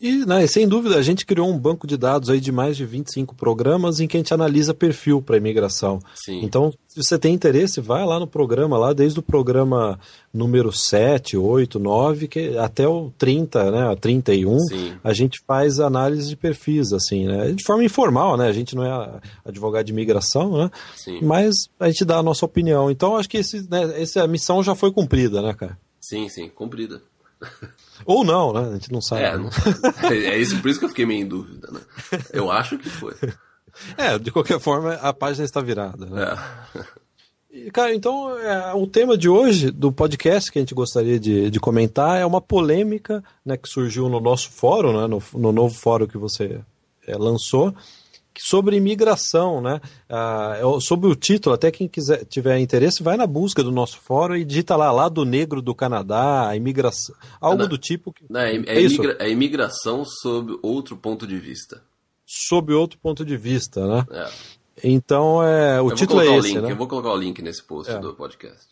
[0.01, 2.87] E, né, sem dúvida, a gente criou um banco de dados aí de mais de
[2.87, 5.99] 25 programas em que a gente analisa perfil para imigração.
[6.15, 6.41] Sim.
[6.43, 10.01] Então, se você tem interesse, vai lá no programa, lá desde o programa
[10.33, 14.95] número 7, 8, 9, que, até o 30, né, 31, Sim.
[15.05, 18.85] a gente faz análise de perfis, assim, né, de forma informal, né, a gente não
[18.85, 21.21] é advogado de imigração, né, Sim.
[21.23, 22.91] mas a gente dá a nossa opinião.
[22.91, 25.77] Então, acho que esse, né, essa missão já foi cumprida, né, cara?
[26.01, 27.03] Sim, sim, cumprida.
[28.05, 28.69] Ou não, né?
[28.69, 29.23] A gente não sabe.
[29.23, 29.51] É, não,
[30.11, 31.81] é isso, por isso que eu fiquei meio em dúvida, né?
[32.33, 33.15] Eu acho que foi.
[33.97, 36.07] É, de qualquer forma, a página está virada.
[36.07, 36.37] Né?
[36.75, 37.71] É.
[37.73, 41.61] Cara, então é, o tema de hoje do podcast que a gente gostaria de, de
[41.61, 46.07] comentar é uma polêmica né, que surgiu no nosso fórum, né, no, no novo fórum
[46.07, 46.61] que você
[47.07, 47.75] é, lançou,
[48.39, 49.81] sobre imigração, né?
[50.09, 54.37] Ah, sobre o título, até quem quiser tiver interesse, vai na busca do nosso fórum
[54.37, 58.15] e digita lá, lá do negro do Canadá, a imigração, algo não, do tipo.
[58.29, 61.83] Não, é, é, é, imigra, é, imigração sob outro ponto de vista.
[62.25, 64.07] Sob outro ponto de vista, né?
[64.11, 64.31] É.
[64.85, 66.73] Então, é, o eu título é esse, link, né?
[66.73, 67.99] Eu vou colocar o link nesse post é.
[67.99, 68.67] do podcast.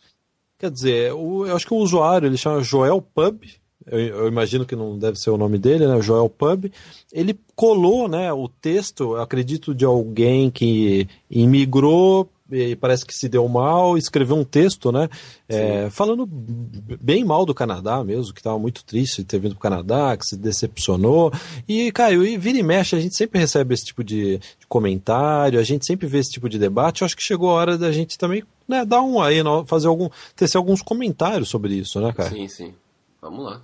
[0.58, 3.44] Quer dizer, o, eu acho que o usuário, ele chama Joel Pub,
[3.90, 6.70] eu, eu, imagino que não deve ser o nome dele, né, Joel Pub,
[7.12, 13.46] ele colou, né, o texto, acredito de alguém que imigrou e parece que se deu
[13.46, 15.08] mal, escreveu um texto, né,
[15.48, 19.58] é, falando bem mal do Canadá mesmo, que estava muito triste de ter vindo para
[19.58, 21.30] o Canadá, que se decepcionou,
[21.68, 25.60] e caiu, e vira e mexe, a gente sempre recebe esse tipo de, de, comentário,
[25.60, 27.92] a gente sempre vê esse tipo de debate, eu acho que chegou a hora da
[27.92, 32.30] gente também, né, dar um aí, fazer algum, tecer alguns comentários sobre isso, né, cara?
[32.30, 32.74] Sim, sim,
[33.20, 33.62] vamos lá.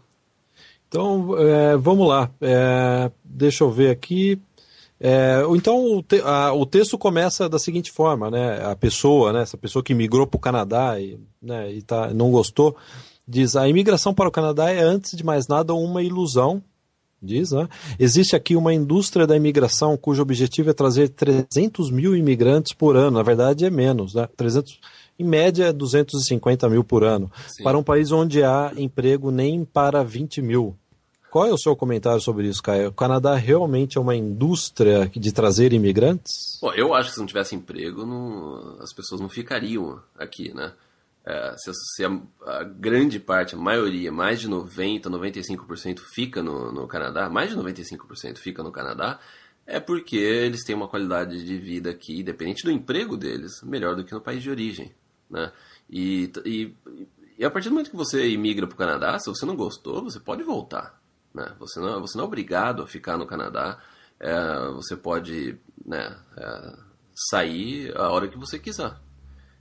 [0.94, 2.30] Então, é, vamos lá.
[2.40, 4.40] É, deixa eu ver aqui.
[5.00, 8.64] É, então, o, te, a, o, texto começa da seguinte forma, né?
[8.64, 12.30] A pessoa, né, essa pessoa que migrou para o Canadá e, né, e tá, não
[12.30, 12.76] gostou,
[13.26, 16.62] diz: a imigração para o Canadá é, antes de mais nada, uma ilusão.
[17.20, 17.66] Diz, né?
[17.98, 23.16] Existe aqui uma indústria da imigração cujo objetivo é trazer 300 mil imigrantes por ano.
[23.16, 24.28] Na verdade, é menos, né?
[24.36, 24.78] 300
[25.18, 27.62] em média 250 mil por ano, Sim.
[27.62, 30.76] para um país onde há emprego nem para 20 mil.
[31.34, 32.90] Qual é o seu comentário sobre isso, Caio?
[32.90, 36.60] O Canadá realmente é uma indústria de trazer imigrantes?
[36.62, 40.72] Bom, eu acho que se não tivesse emprego, não, as pessoas não ficariam aqui, né?
[41.26, 46.70] É, se, se a, a, grande parte, a maioria, mais de 90%, 95% fica no,
[46.70, 49.18] no Canadá, mais de 95% fica no Canadá,
[49.66, 54.04] é porque eles têm uma qualidade de vida aqui, independente do emprego deles, melhor do
[54.04, 54.94] que no país de origem,
[55.28, 55.50] né?
[55.90, 56.76] E, e,
[57.36, 60.04] e a partir do momento que você imigra para o Canadá, se você não gostou,
[60.04, 61.02] você pode voltar.
[61.34, 61.46] Né?
[61.58, 63.78] Você, não, você não é obrigado a ficar no Canadá.
[64.20, 66.72] É, você pode né, é,
[67.12, 68.94] sair a hora que você quiser.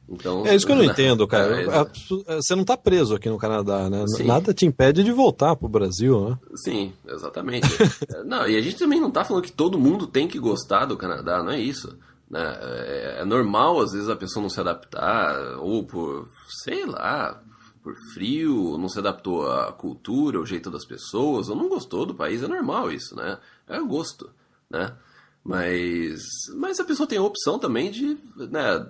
[0.07, 1.61] Então, é isso que eu não entendo, cara.
[1.61, 4.05] É, é, você não está preso aqui no Canadá, né?
[4.07, 4.25] Sim.
[4.25, 6.37] Nada te impede de voltar para o Brasil, né?
[6.55, 7.67] Sim, exatamente.
[8.25, 10.97] não, e a gente também não está falando que todo mundo tem que gostar do
[10.97, 11.97] Canadá, não é isso.
[12.29, 12.43] Né?
[12.61, 16.27] É, é normal, às vezes, a pessoa não se adaptar, ou por,
[16.63, 17.41] sei lá,
[17.83, 22.15] por frio, não se adaptou à cultura, ao jeito das pessoas, ou não gostou do
[22.15, 23.37] país, é normal isso, né?
[23.67, 24.31] É gosto,
[24.69, 24.95] né?
[25.43, 26.21] Mas,
[26.55, 28.89] mas a pessoa tem a opção também de né,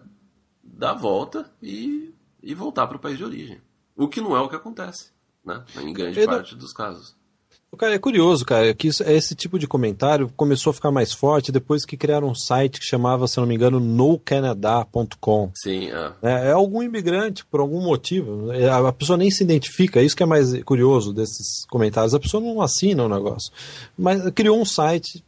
[0.63, 3.59] dar a volta e, e voltar para o país de origem.
[3.95, 5.11] O que não é o que acontece,
[5.43, 5.65] né?
[5.75, 7.15] Em grande parte dos casos.
[7.77, 11.51] Cara, é curioso, cara, que isso, esse tipo de comentário começou a ficar mais forte
[11.51, 15.51] depois que criaram um site que chamava, se não me engano, nocanada.com.
[15.55, 16.11] Sim, é.
[16.21, 16.47] é.
[16.49, 18.51] É, algum imigrante, por algum motivo.
[18.51, 22.13] É, a pessoa nem se identifica, é isso que é mais curioso desses comentários.
[22.13, 23.51] A pessoa não assina o negócio.
[23.97, 25.23] Mas criou um site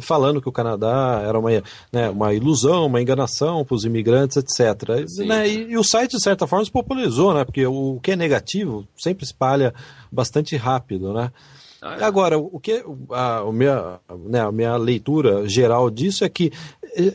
[0.00, 1.50] falando que o Canadá era uma,
[1.92, 4.88] né, uma ilusão, uma enganação para os imigrantes, etc.
[5.26, 5.48] Né?
[5.48, 7.44] E, e, o site, de certa forma, se popularizou, né?
[7.44, 9.74] porque o, o que é negativo sempre espalha
[10.10, 11.12] bastante rápido.
[11.12, 11.30] Né?
[11.82, 12.04] Ah, é.
[12.04, 16.52] Agora, o que a, a, minha, né, a minha leitura geral disso é que
[16.96, 17.12] eh,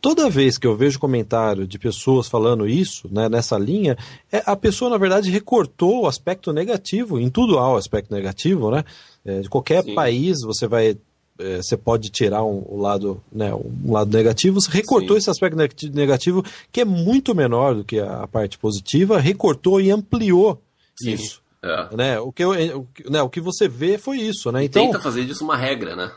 [0.00, 3.96] toda vez que eu vejo comentário de pessoas falando isso, né, nessa linha,
[4.32, 8.70] é, a pessoa, na verdade, recortou o aspecto negativo, em tudo há o aspecto negativo,
[8.70, 8.84] né?
[9.24, 9.94] É, de qualquer Sim.
[9.94, 10.96] país você vai.
[11.38, 15.18] É, você pode tirar um, um, lado, né, um lado negativo, você recortou Sim.
[15.18, 15.56] esse aspecto
[15.92, 20.60] negativo, que é muito menor do que a, a parte positiva, recortou e ampliou
[20.96, 21.12] Sim.
[21.12, 21.39] isso.
[21.62, 21.94] É.
[21.94, 22.20] Né?
[22.20, 24.64] O, que eu, o, né, o que você vê foi isso, né?
[24.64, 26.10] Então, tenta fazer disso uma regra, né?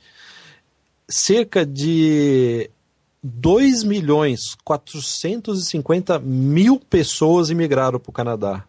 [1.09, 2.69] cerca de
[3.23, 8.65] 2 milhões 450 mil pessoas imigraram para o Canadá.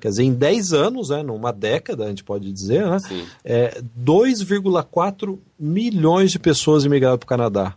[0.00, 2.98] Quer dizer, em 10 anos, né, numa década, a gente pode dizer, né,
[3.44, 7.74] é, 2,4 milhões de pessoas imigraram para o Canadá.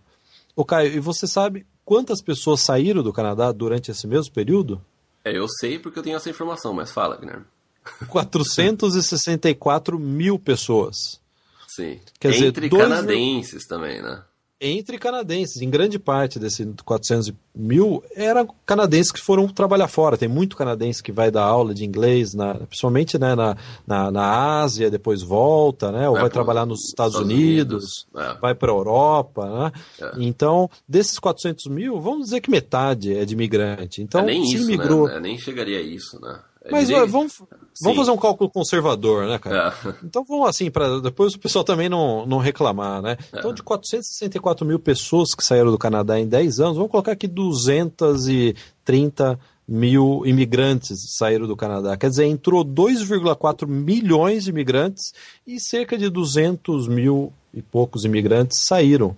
[0.55, 4.84] Ô Caio, e você sabe quantas pessoas saíram do Canadá durante esse mesmo período?
[5.23, 7.45] É, eu sei porque eu tenho essa informação, mas fala, Guilherme.
[8.10, 11.21] 464 mil pessoas.
[11.65, 12.02] Sim.
[12.19, 13.65] Quer Entre dizer, canadenses dois...
[13.67, 14.21] também, né?
[14.59, 15.61] Entre canadenses.
[15.61, 20.17] Em grande parte desses 400 mil eram canadenses que foram trabalhar fora.
[20.17, 24.61] Tem muito canadense que vai dar aula de inglês, na, principalmente né, na, na, na,
[24.61, 28.35] Ásia, depois volta, né, ou vai, vai trabalhar nos Estados, Estados Unidos, Unidos.
[28.35, 28.39] É.
[28.39, 29.45] vai para a Europa.
[29.45, 29.71] Né?
[30.01, 30.11] É.
[30.17, 34.01] Então, desses 400 mil, vamos dizer que metade é de imigrante.
[34.01, 35.07] Então, é nem se isso, imigrou...
[35.07, 35.19] né?
[35.19, 36.39] Nem chegaria a isso, né?
[36.67, 37.41] É Mas vamos,
[37.82, 39.73] vamos fazer um cálculo conservador, né, cara?
[39.86, 39.93] É.
[40.03, 43.17] Então vamos assim, para depois o pessoal também não, não reclamar, né?
[43.32, 43.39] É.
[43.39, 47.27] Então, de 464 mil pessoas que saíram do Canadá em 10 anos, vamos colocar aqui
[47.27, 51.97] 230 mil imigrantes saíram do Canadá.
[51.97, 55.12] Quer dizer, entrou 2,4 milhões de imigrantes
[55.45, 59.17] e cerca de 200 mil e poucos imigrantes saíram.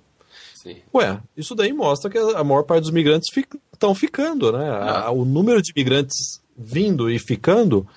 [0.55, 0.77] Sim.
[0.93, 3.29] Ué, isso daí mostra que a maior parte dos imigrantes
[3.71, 4.69] estão ficando, né?
[4.69, 5.11] Ah.
[5.11, 7.87] O número de imigrantes vindo e ficando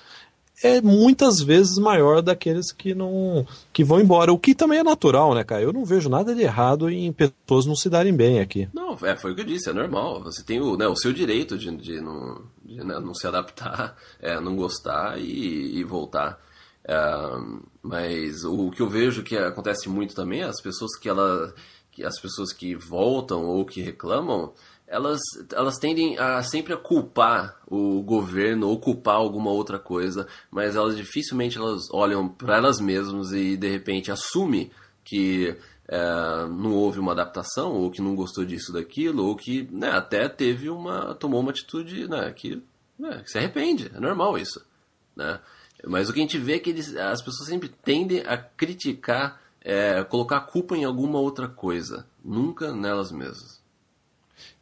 [0.63, 5.35] é muitas vezes maior daqueles que não que vão embora, o que também é natural,
[5.35, 5.61] né, cara?
[5.61, 8.69] Eu não vejo nada de errado em pessoas não se darem bem aqui.
[8.73, 10.23] Não, é, foi o que eu disse, é normal.
[10.23, 13.97] Você tem o, né, o seu direito de, de não, de, né, não se adaptar,
[14.21, 16.39] é, não gostar e, e voltar.
[16.85, 16.95] É,
[17.81, 21.53] mas o que eu vejo que acontece muito também, é as pessoas que ela
[21.91, 24.51] que as pessoas que voltam ou que reclamam,
[24.93, 25.19] elas,
[25.51, 30.95] elas tendem a sempre a culpar o governo ou culpar alguma outra coisa, mas elas
[30.95, 34.69] dificilmente elas olham para elas mesmas e de repente assumem
[35.03, 39.89] que é, não houve uma adaptação ou que não gostou disso daquilo ou que né,
[39.89, 42.61] até teve uma tomou uma atitude né, que,
[42.97, 44.63] né, que se arrepende, é normal isso,
[45.15, 45.39] né?
[45.85, 49.41] Mas o que a gente vê é que eles, as pessoas sempre tendem a criticar,
[49.59, 53.62] é, colocar a culpa em alguma outra coisa, nunca nelas mesmas.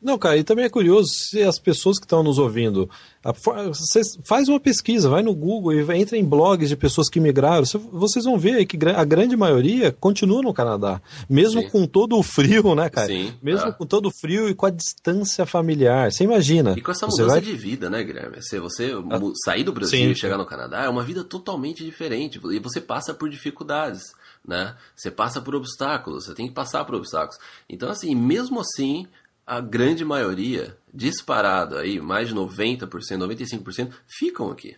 [0.02, 2.90] Não, cara, e também é curioso se as pessoas que estão nos ouvindo,
[3.68, 7.64] você faz uma pesquisa, vai no Google e entra em blogs de pessoas que migraram,
[7.92, 11.70] vocês vão ver que a grande maioria continua no Canadá, mesmo Sim.
[11.70, 13.08] com todo o frio, né, cara?
[13.08, 13.72] Sim, mesmo é.
[13.72, 16.12] com todo o frio e com a distância familiar.
[16.12, 16.74] Você imagina?
[16.76, 17.42] E com essa mudança vai...
[17.42, 18.42] de vida, né, Guilherme?
[18.42, 20.12] Se você ah, sair do Brasil Sim.
[20.12, 24.14] e chegar no Canadá, é uma vida totalmente diferente e você passa por dificuldades.
[24.44, 24.76] Né?
[24.96, 27.38] Você passa por obstáculos, você tem que passar por obstáculos.
[27.70, 29.06] Então, assim, mesmo assim,
[29.52, 34.78] a grande maioria, disparado aí, mais de 90%, 95%, ficam aqui.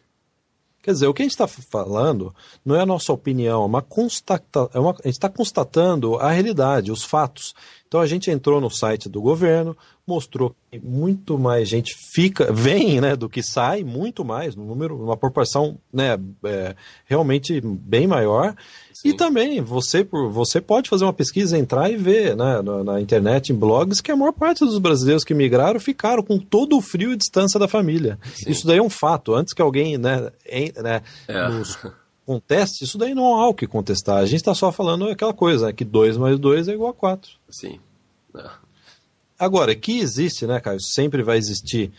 [0.81, 2.33] Quer dizer, o que a gente está falando
[2.65, 6.31] não é a nossa opinião, é uma constata, é uma, a gente está constatando a
[6.31, 7.53] realidade, os fatos.
[7.93, 9.77] Então a gente entrou no site do governo,
[10.08, 14.99] mostrou que muito mais gente fica, vem, né, do que sai, muito mais, no número,
[14.99, 16.75] uma proporção, né, é,
[17.06, 18.56] realmente bem maior.
[18.91, 19.10] Sim.
[19.10, 23.53] E também você, você pode fazer uma pesquisa, entrar e ver, né, na, na, internet,
[23.53, 27.13] em blogs, que a maior parte dos brasileiros que migraram ficaram com todo o frio
[27.13, 28.17] e distância da família.
[28.34, 28.49] Sim.
[28.49, 29.36] Isso daí é um fato.
[29.36, 31.47] Antes que alguém, né, em, né é.
[31.47, 31.77] nos
[32.25, 34.17] conteste, isso daí não há o que contestar.
[34.17, 36.93] A gente está só falando aquela coisa, né, que 2 mais 2 é igual a
[36.93, 37.31] 4.
[37.49, 37.79] Sim.
[38.36, 38.49] É.
[39.38, 40.79] Agora, que existe, né, Caio?
[40.81, 41.91] Sempre vai existir.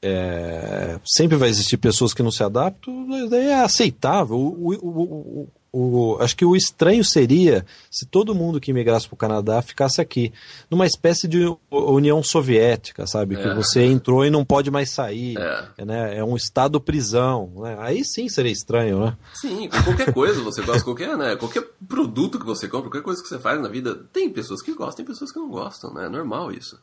[0.00, 4.36] É, sempre vai existir pessoas que não se adaptam, daí é aceitável.
[4.36, 5.02] O, o,
[5.42, 9.62] o, o, acho que o estranho seria se todo mundo que migrasse para o Canadá
[9.62, 10.30] ficasse aqui,
[10.70, 13.36] numa espécie de União Soviética, sabe?
[13.36, 13.42] É.
[13.42, 15.34] Que você entrou e não pode mais sair.
[15.38, 16.18] É, né?
[16.18, 17.50] é um estado prisão.
[17.56, 17.76] Né?
[17.80, 19.16] Aí sim seria estranho, né?
[19.32, 21.36] Sim, qualquer coisa você gosta, qualquer, né?
[21.36, 24.74] qualquer produto que você compra, qualquer coisa que você faz na vida, tem pessoas que
[24.74, 26.04] gostam, tem pessoas que não gostam, né?
[26.04, 26.78] É normal isso.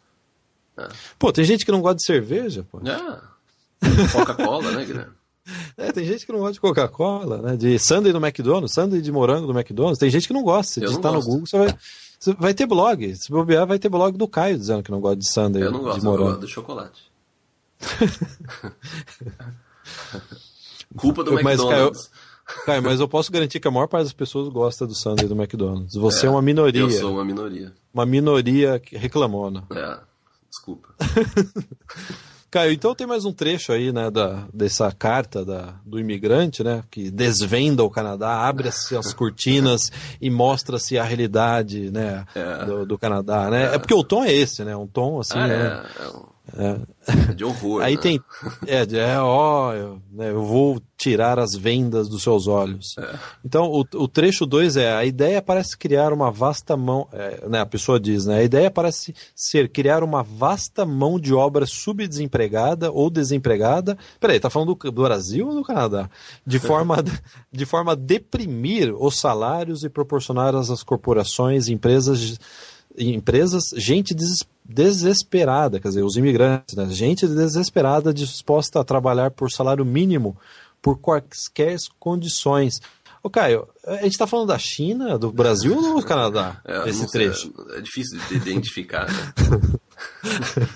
[0.75, 0.88] É.
[1.19, 2.80] Pô, tem gente que não gosta de cerveja, pô.
[2.80, 3.21] É.
[4.12, 5.18] Coca-Cola, né, Guilherme?
[5.77, 7.57] É, tem gente que não gosta de Coca-Cola, né?
[7.57, 9.99] De sundae do McDonald's, sundae de morango do McDonald's.
[9.99, 10.73] Tem gente que não gosta.
[10.73, 11.75] Se digitar no Google, você vai,
[12.19, 13.15] você vai ter blog.
[13.15, 15.81] Se bobear, vai ter blog do Caio dizendo que não gosta de sundae eu não
[15.81, 16.23] gosto, de morango.
[16.23, 17.01] Eu gosto de chocolate.
[20.97, 22.07] Culpa do mas, McDonald's.
[22.45, 25.27] Caio, Caio, mas eu posso garantir que a maior parte das pessoas gosta do sundae
[25.27, 25.95] do McDonald's.
[25.95, 26.81] Você é, é uma minoria.
[26.81, 27.73] Eu sou uma minoria.
[27.93, 29.63] Uma minoria reclamona.
[29.71, 29.99] É,
[30.49, 30.89] desculpa.
[32.51, 36.83] Caio, então tem mais um trecho aí, né, da, dessa carta da, do imigrante, né,
[36.89, 42.65] que desvenda o Canadá, abre-se as cortinas e mostra-se a realidade, né, é.
[42.65, 43.71] do, do, Canadá, né?
[43.71, 43.75] É.
[43.75, 43.77] é.
[43.77, 46.38] porque o tom é esse, né, um tom assim, ah, né, É.
[47.35, 47.81] De horror.
[47.81, 48.01] Aí né?
[48.01, 48.21] tem.
[48.67, 52.97] É, é ó, eu, né, eu vou tirar as vendas dos seus olhos.
[52.97, 53.15] É.
[53.43, 57.07] Então, o, o trecho 2 é: a ideia parece criar uma vasta mão.
[57.12, 58.39] É, né, a pessoa diz, né?
[58.39, 63.97] A ideia parece ser criar uma vasta mão de obra subdesempregada ou desempregada.
[64.19, 66.09] Peraí, tá falando do, do Brasil ou do Canadá?
[66.45, 67.03] De forma,
[67.51, 72.38] de forma a deprimir os salários e proporcionar às corporações empresas
[72.97, 74.59] empresas, gente desesperada,
[75.79, 76.88] quer dizer, os imigrantes, né?
[76.89, 80.38] gente desesperada disposta a trabalhar por salário mínimo
[80.82, 82.79] por quaisquer condições.
[83.21, 86.62] Ô Caio, a gente está falando da China, do Brasil ou do Canadá?
[86.65, 87.51] É, esse trecho.
[87.71, 89.08] É, é difícil de identificar.
[89.12, 89.34] Né?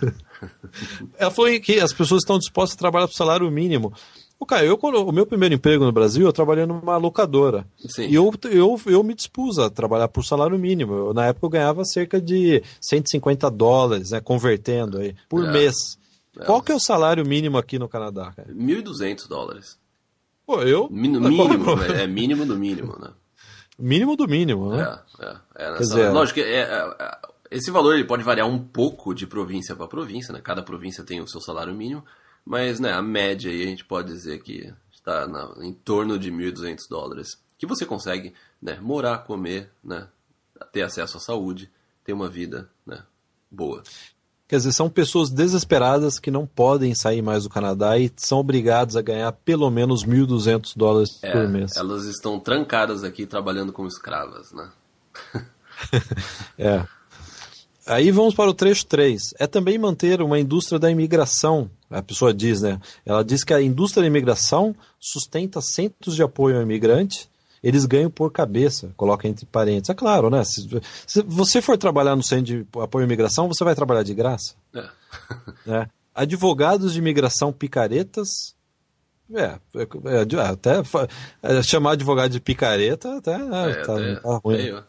[1.18, 3.94] Ela falou que as pessoas estão dispostas a trabalhar por salário mínimo.
[4.44, 7.66] O Caio, eu, quando, o meu primeiro emprego no Brasil, eu trabalhei numa locadora.
[7.88, 8.08] Sim.
[8.10, 10.94] E eu, eu, eu me dispus a trabalhar por salário mínimo.
[10.94, 15.52] Eu, na época eu ganhava cerca de 150 dólares, né, convertendo aí, por é.
[15.54, 15.98] mês.
[16.38, 16.44] É.
[16.44, 18.50] Qual que é o salário mínimo aqui no Canadá, cara?
[18.54, 19.80] 1.200 dólares.
[20.46, 20.90] Pô, eu...
[20.92, 22.04] Mínimo, mínimo né?
[22.04, 23.12] é mínimo do mínimo, né?
[23.80, 25.00] Mínimo do mínimo, né?
[25.22, 25.38] É, é.
[25.56, 25.84] é nessa...
[25.84, 27.18] dizer, Lógico que é, é,
[27.50, 30.42] esse valor ele pode variar um pouco de província para província, né?
[30.44, 32.04] Cada província tem o seu salário mínimo.
[32.46, 36.32] Mas, né, a média aí a gente pode dizer que está na, em torno de
[36.32, 37.38] 1.200 dólares.
[37.58, 40.08] Que você consegue, né, morar, comer, né,
[40.72, 41.72] ter acesso à saúde,
[42.04, 43.04] ter uma vida, né,
[43.50, 43.84] boa.
[44.48, 48.96] Quer dizer, são pessoas desesperadas que não podem sair mais do Canadá e são obrigadas
[48.96, 51.76] a ganhar pelo menos 1.200 dólares é, por mês.
[51.76, 54.70] Elas estão trancadas aqui trabalhando como escravas, né?
[56.58, 56.86] é.
[57.86, 59.34] Aí vamos para o trecho 3.
[59.38, 61.70] É também manter uma indústria da imigração.
[61.90, 62.80] A pessoa diz, né?
[63.06, 67.30] Ela diz que a indústria da imigração sustenta centros de apoio ao imigrante.
[67.62, 69.90] Eles ganham por cabeça, coloca entre parênteses.
[69.90, 70.44] É claro, né?
[70.44, 70.68] Se,
[71.08, 74.56] se você for trabalhar no centro de apoio à imigração, você vai trabalhar de graça.
[74.74, 74.90] É.
[75.68, 75.88] é.
[76.14, 78.54] Advogados de imigração picaretas.
[79.34, 80.82] É, é, é até
[81.42, 84.58] é, chamar advogado de picareta até, né, é, tá, até tá ruim.
[84.58, 84.84] Meio.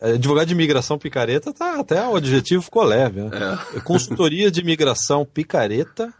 [0.00, 3.20] É, advogado de imigração picareta, tá, até o adjetivo ficou leve.
[3.20, 3.30] Né?
[3.74, 3.80] É.
[3.80, 6.12] Consultoria de imigração picareta.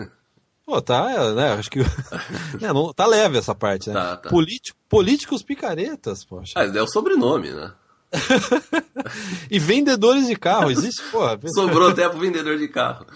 [0.66, 1.52] Pô, tá, né?
[1.54, 1.80] Acho que.
[2.61, 3.94] é, não, tá leve essa parte, né?
[3.94, 4.28] Tá, tá.
[4.28, 6.52] Político, políticos picaretas, poxa.
[6.56, 7.72] Ah, é o sobrenome, né?
[9.50, 11.20] e vendedores de carro, existe, pô.
[11.54, 13.06] Sobrou até pro vendedor de carro.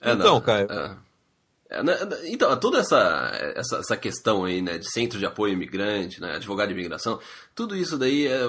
[0.00, 0.68] É, então, Caio.
[1.74, 1.80] É.
[1.80, 6.20] É, né, então, toda essa, essa, essa, questão aí, né, de centro de apoio imigrante,
[6.20, 7.18] né, advogado de imigração,
[7.54, 8.44] tudo isso daí é,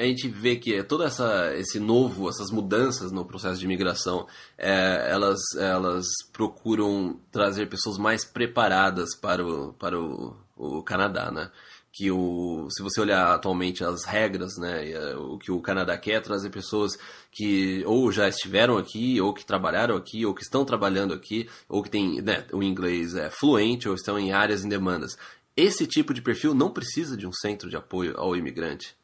[0.00, 4.26] a gente vê que é todo essa, esse novo, essas mudanças no processo de imigração,
[4.56, 11.50] é, elas, elas procuram trazer pessoas mais preparadas para o, para o, o Canadá, né?
[11.98, 16.12] Que o, se você olhar atualmente as regras, né, eh, o que o Canadá quer
[16.12, 16.92] é trazer pessoas
[17.32, 21.82] que ou já estiveram aqui, ou que trabalharam aqui, ou que estão trabalhando aqui, ou
[21.82, 25.18] que tem né, o inglês é fluente, ou estão em áreas em demandas.
[25.56, 28.96] Esse tipo de perfil não precisa de um centro de apoio ao imigrante.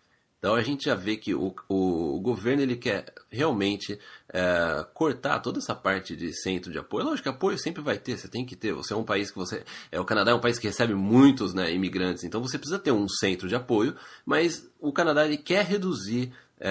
[0.44, 5.40] Então a gente já vê que o, o, o governo ele quer realmente é, cortar
[5.40, 7.06] toda essa parte de centro de apoio.
[7.06, 8.74] Lógico que apoio sempre vai ter, você tem que ter.
[8.74, 9.64] Você é um país que você.
[9.90, 12.92] É, o Canadá é um país que recebe muitos né, imigrantes, então você precisa ter
[12.92, 16.30] um centro de apoio, mas o Canadá ele quer reduzir
[16.60, 16.70] é,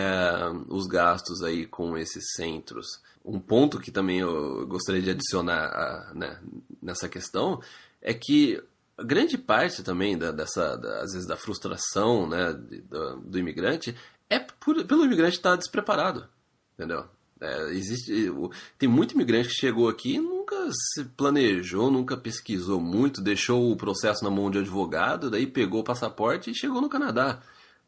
[0.68, 2.86] os gastos aí com esses centros.
[3.26, 6.40] Um ponto que também eu gostaria de adicionar a, né,
[6.80, 7.60] nessa questão
[8.04, 8.62] é que
[9.00, 13.96] grande parte também da, dessa, da, às vezes, da frustração né, do, do imigrante
[14.30, 16.28] é por, pelo imigrante estar despreparado,
[16.74, 17.06] entendeu?
[17.42, 18.32] É, existe,
[18.78, 23.76] tem muito imigrante que chegou aqui e nunca se planejou, nunca pesquisou muito, deixou o
[23.76, 27.42] processo na mão de advogado, daí pegou o passaporte e chegou no Canadá,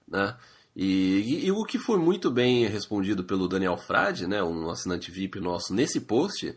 [0.08, 0.36] né?
[0.76, 5.10] E, e, e, o que foi muito bem respondido pelo Daniel Frade, né, um assinante
[5.10, 6.54] VIP nosso, nesse post,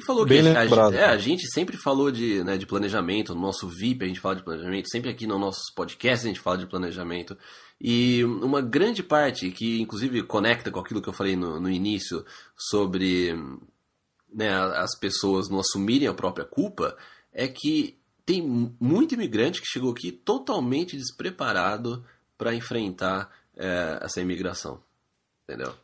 [0.00, 3.34] que falou Bem que a, a, é, a, gente sempre falou de, né, de planejamento,
[3.34, 6.40] no nosso VIP a gente fala de planejamento, sempre aqui nos nossos podcasts a gente
[6.40, 7.36] fala de planejamento.
[7.78, 12.24] E uma grande parte, que inclusive conecta com aquilo que eu falei no, no início
[12.56, 13.34] sobre
[14.32, 16.96] né, as pessoas não assumirem a própria culpa,
[17.30, 18.40] é que tem
[18.80, 22.02] muito imigrante que chegou aqui totalmente despreparado
[22.38, 24.80] para enfrentar é, essa imigração.
[25.52, 25.74] Entendeu?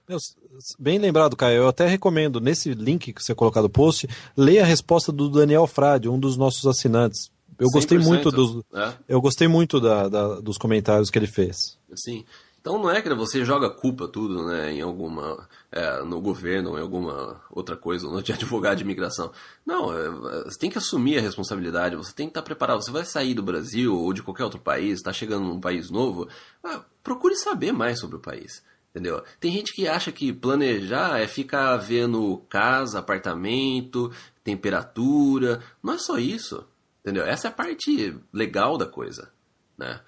[0.78, 1.58] Bem lembrado, Caio.
[1.58, 5.66] Eu até recomendo, nesse link que você colocar no post, leia a resposta do Daniel
[5.66, 7.30] Frade, um dos nossos assinantes.
[7.58, 8.92] Eu gostei muito dos, é.
[9.08, 11.76] eu gostei muito da, da, dos comentários que ele fez.
[11.94, 12.24] Sim.
[12.60, 16.82] Então não é que você joga culpa tudo, né, em alguma é, no governo em
[16.82, 19.32] alguma outra coisa, no de advogado de imigração.
[19.66, 20.08] Não, é,
[20.44, 21.96] você tem que assumir a responsabilidade.
[21.96, 22.82] Você tem que estar preparado.
[22.82, 26.28] Você vai sair do Brasil ou de qualquer outro país, está chegando num país novo,
[26.62, 29.22] ah, procure saber mais sobre o país Entendeu?
[29.38, 34.12] Tem gente que acha que planejar é ficar vendo casa, apartamento,
[34.42, 35.62] temperatura.
[35.82, 36.66] Não é só isso.
[37.00, 37.24] Entendeu?
[37.24, 39.30] Essa é a parte legal da coisa.
[39.76, 40.00] Né?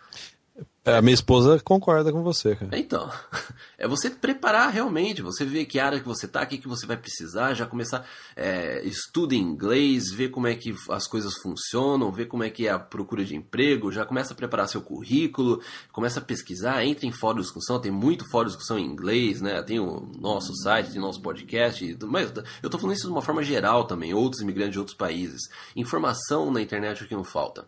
[0.83, 2.79] É, a minha esposa concorda com você, cara.
[2.79, 3.11] Então,
[3.77, 6.87] é você preparar realmente, você ver que área que você tá, o que, que você
[6.87, 12.27] vai precisar, já começar, é, estuda inglês, ver como é que as coisas funcionam, ver
[12.27, 15.61] como é que é a procura de emprego, já começa a preparar seu currículo,
[15.93, 19.43] começa a pesquisar, entra em fórum de discussão, tem muito fórum de discussão em inglês,
[19.43, 19.63] né?
[19.63, 23.23] Tem o nosso site, tem o nosso podcast, mas eu tô falando isso de uma
[23.23, 25.43] forma geral também, outros imigrantes de outros países.
[25.77, 27.67] Informação na internet é o que não falta.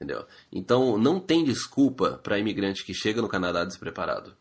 [0.00, 0.24] Entendeu?
[0.52, 4.32] Então não tem desculpa para imigrante que chega no Canadá despreparado.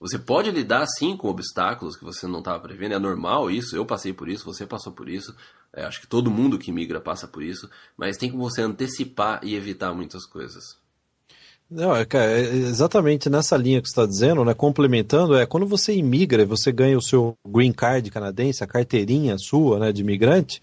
[0.00, 3.84] Você pode lidar sim com obstáculos que você não estava prevendo, é normal isso, eu
[3.84, 5.34] passei por isso, você passou por isso,
[5.72, 9.40] é, acho que todo mundo que migra passa por isso, mas tem como você antecipar
[9.42, 10.76] e evitar muitas coisas.
[11.70, 14.54] Não, é, é exatamente nessa linha que você está dizendo, né?
[14.54, 19.36] Complementando, é quando você imigra e você ganha o seu green card canadense, a carteirinha
[19.36, 20.62] sua, né, de imigrante,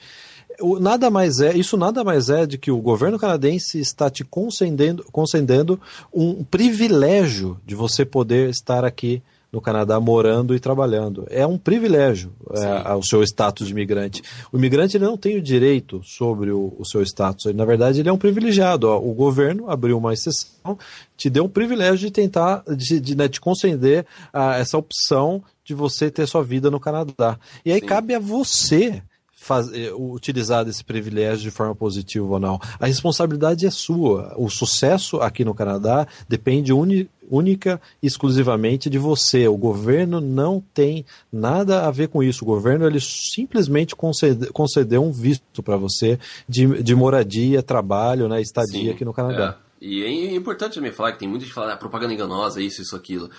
[0.80, 5.03] nada mais é, isso nada mais é de que o governo canadense está te concedendo,
[5.12, 5.80] concedendo
[6.14, 9.22] um privilégio de você poder estar aqui
[9.56, 11.26] no Canadá morando e trabalhando.
[11.30, 14.22] É um privilégio é, o seu status de imigrante.
[14.51, 17.45] O imigrante ele não tem o direito sobre o, o seu status.
[17.45, 18.89] Ele, na verdade, ele é um privilegiado.
[18.89, 20.78] Ó, o governo abriu uma exceção,
[21.16, 25.74] te deu o privilégio de tentar, de, de né, te conceder uh, essa opção de
[25.74, 27.39] você ter sua vida no Canadá.
[27.64, 27.86] E aí Sim.
[27.86, 29.01] cabe a você
[29.46, 32.60] faz, eh, utilizar esse privilégio de forma positiva ou não.
[32.80, 34.34] A responsabilidade é sua.
[34.38, 39.48] O sucesso aqui no Canadá depende uni, única e exclusivamente de você.
[39.48, 42.43] O governo não tem nada a ver com isso.
[42.43, 46.18] O governo ele simplesmente concede, concedeu um visto para você
[46.50, 49.60] de, de moradia, trabalho, né, estadia Sim, aqui no Canadá.
[49.62, 49.66] É.
[49.80, 52.82] E é importante também falar que tem muita gente que fala ah, propaganda enganosa, isso,
[52.82, 53.30] isso, aquilo.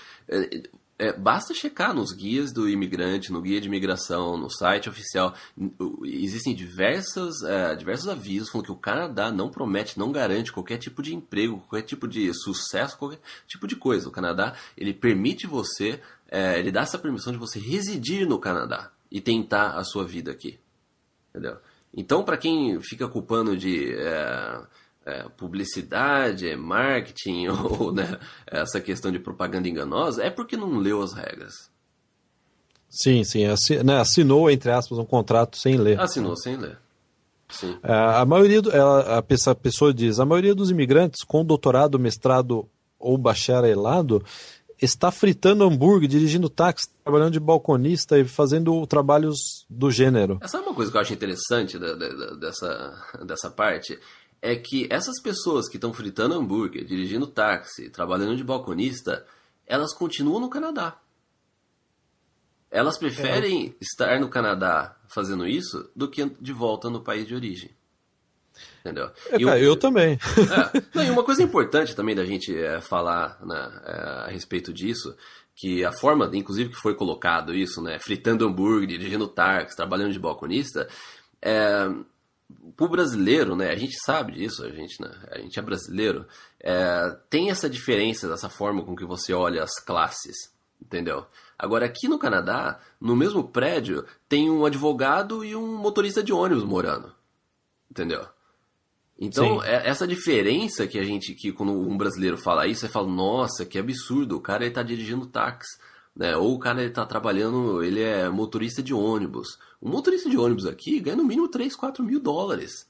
[0.99, 5.35] É, basta checar nos guias do imigrante, no guia de imigração, no site oficial.
[6.03, 11.03] Existem diversas, é, diversos avisos falando que o Canadá não promete, não garante qualquer tipo
[11.03, 14.09] de emprego, qualquer tipo de sucesso, qualquer tipo de coisa.
[14.09, 18.91] O Canadá ele permite você, é, ele dá essa permissão de você residir no Canadá
[19.11, 20.59] e tentar a sua vida aqui.
[21.29, 21.57] Entendeu?
[21.93, 24.61] Então, para quem fica culpando de é,
[25.07, 27.47] é, publicidade, é marketing
[27.79, 31.71] ou né, essa questão de propaganda enganosa, é porque não leu as regras.
[32.89, 33.43] Sim, sim.
[33.83, 35.99] Né, assinou, entre aspas, um contrato sem ler.
[35.99, 36.77] Assinou sem ler.
[37.49, 37.77] Sim.
[37.81, 42.67] É, a maioria, do, ela, a pessoa diz, a maioria dos imigrantes com doutorado, mestrado
[42.99, 44.21] ou bacharelado
[44.81, 50.37] está fritando hambúrguer, dirigindo táxi, trabalhando de balconista e fazendo trabalhos do gênero.
[50.41, 52.93] Essa é uma coisa que eu acho interessante da, da, dessa,
[53.25, 53.97] dessa parte
[54.41, 59.25] é que essas pessoas que estão fritando hambúrguer, dirigindo táxi, trabalhando de balconista,
[59.65, 60.99] elas continuam no Canadá.
[62.69, 63.83] Elas preferem é.
[63.83, 67.71] estar no Canadá fazendo isso do que de volta no país de origem.
[68.81, 69.11] Entendeu?
[69.29, 70.13] É, cara, eu também.
[70.13, 73.91] É, não, e uma coisa importante também da gente é, falar né, é,
[74.25, 75.15] a respeito disso,
[75.55, 80.19] que a forma, inclusive, que foi colocado isso, né, fritando hambúrguer, dirigindo táxi, trabalhando de
[80.19, 80.87] balconista,
[81.41, 81.89] é,
[82.75, 86.25] pro brasileiro, né, a gente sabe disso, a gente, né, a gente é brasileiro,
[86.59, 91.25] é, tem essa diferença dessa forma com que você olha as classes, entendeu?
[91.57, 96.63] Agora aqui no Canadá, no mesmo prédio, tem um advogado e um motorista de ônibus
[96.63, 97.13] morando,
[97.89, 98.27] entendeu?
[99.19, 103.07] Então, é, essa diferença que a gente, que quando um brasileiro fala isso, você fala,
[103.07, 105.79] nossa, que absurdo, o cara está dirigindo táxi.
[106.17, 106.35] Né?
[106.35, 109.59] Ou o cara está trabalhando, ele é motorista de ônibus.
[109.79, 112.89] Um motorista de ônibus aqui ganha no mínimo 3, 4 mil dólares.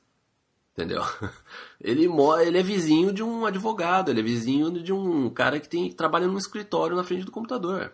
[0.72, 1.02] Entendeu?
[1.82, 2.08] Ele,
[2.42, 6.28] ele é vizinho de um advogado, ele é vizinho de um cara que tem trabalha
[6.28, 7.94] num escritório na frente do computador.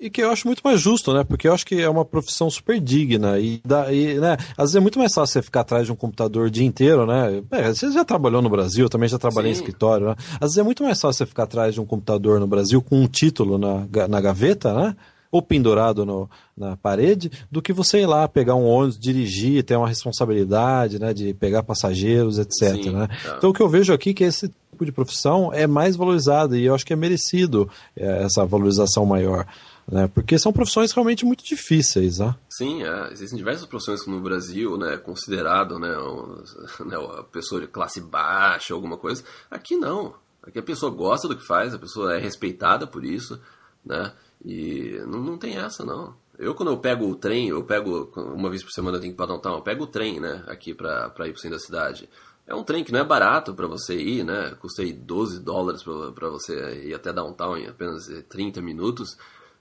[0.00, 1.24] E que eu acho muito mais justo, né?
[1.24, 3.36] Porque eu acho que é uma profissão super digna.
[3.40, 4.36] E, dá, e né?
[4.56, 7.04] às vezes é muito mais fácil você ficar atrás de um computador o dia inteiro,
[7.04, 7.42] né?
[7.50, 9.58] É, você já trabalhou no Brasil, eu também já trabalhei Sim.
[9.58, 10.14] em escritório, né?
[10.34, 13.00] Às vezes é muito mais fácil você ficar atrás de um computador no Brasil com
[13.00, 14.94] um título na, na gaveta, né?
[15.32, 19.76] Ou pendurado no, na parede, do que você ir lá pegar um ônibus, dirigir, ter
[19.76, 21.12] uma responsabilidade, né?
[21.12, 22.84] De pegar passageiros, etc.
[22.84, 23.08] Sim, né?
[23.08, 23.34] Tá.
[23.36, 26.56] Então o que eu vejo aqui é que esse tipo de profissão é mais valorizada
[26.56, 29.44] e eu acho que é merecido é, essa valorização maior
[29.90, 30.08] né?
[30.08, 32.34] Porque são profissões realmente muito difíceis, né?
[32.48, 36.42] Sim, é, existem diversas profissões no Brasil, né, considerado, né, um,
[36.84, 39.24] né, a pessoa de classe baixa, alguma coisa.
[39.50, 40.14] Aqui não.
[40.42, 43.40] Aqui a pessoa gosta do que faz, a pessoa é respeitada por isso,
[43.84, 44.12] né?
[44.44, 46.14] E não, não tem essa, não.
[46.38, 49.16] Eu, quando eu pego o trem, eu pego, uma vez por semana eu tenho que
[49.16, 52.08] ir para downtown, eu pego o trem, né, aqui para ir pro centro da cidade.
[52.46, 54.56] É um trem que não é barato para você ir, né?
[54.58, 59.18] Custa aí 12 dólares para você ir até downtown em apenas 30 minutos.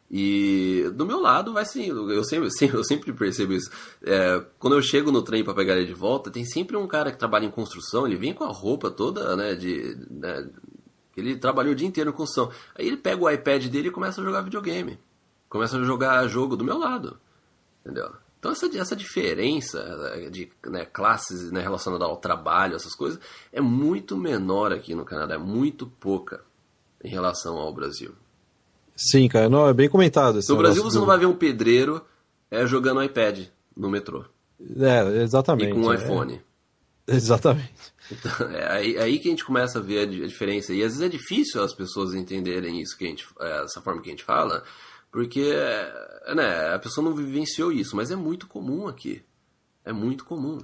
[0.09, 3.69] E do meu lado vai sim, eu sempre, eu sempre percebo isso.
[4.01, 7.11] É, quando eu chego no trem para pegar ele de volta, tem sempre um cara
[7.11, 10.49] que trabalha em construção, ele vem com a roupa toda, né, de, né,
[11.15, 12.51] ele trabalhou o dia inteiro em construção.
[12.75, 14.99] Aí ele pega o iPad dele e começa a jogar videogame.
[15.49, 17.19] Começa a jogar jogo do meu lado.
[17.81, 18.13] Entendeu?
[18.39, 19.79] Então essa, essa diferença
[20.13, 23.19] eh, de né, classes né, relacionada ao trabalho, essas coisas,
[23.51, 26.43] é muito menor aqui no Canadá, é muito pouca
[27.03, 28.13] em relação ao Brasil.
[28.97, 30.39] Sim, cara, não, é bem comentado.
[30.49, 31.01] no Brasil você do...
[31.01, 32.03] não vai ver um pedreiro
[32.49, 33.45] é, jogando iPad
[33.75, 34.25] no metrô.
[34.59, 35.69] É, exatamente.
[35.69, 36.41] E com um iPhone.
[37.07, 37.93] É, exatamente.
[38.11, 40.73] Então, é aí, é aí, que a gente começa a ver a, a, diferença.
[40.73, 44.01] E às vezes é difícil as pessoas entenderem isso que a gente, é, essa forma
[44.01, 44.63] que a gente fala,
[45.11, 45.53] porque
[46.35, 49.23] né, a pessoa não vivenciou isso, mas é muito comum aqui.
[49.85, 50.57] É muito comum.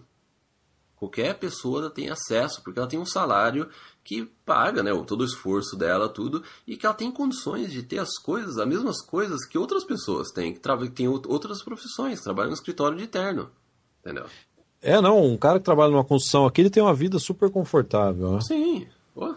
[0.95, 3.69] Qualquer pessoa tem acesso, porque ela tem um salário
[4.03, 7.99] que paga né, todo o esforço dela, tudo, e que ela tem condições de ter
[7.99, 12.23] as coisas, as mesmas coisas que outras pessoas têm, que, que têm outras profissões, que
[12.23, 13.49] trabalham no escritório de terno.
[14.01, 14.25] Entendeu?
[14.81, 18.33] É, não, um cara que trabalha numa construção aqui, ele tem uma vida super confortável.
[18.33, 18.41] Né?
[18.41, 18.87] Sim.
[19.15, 19.33] Oh.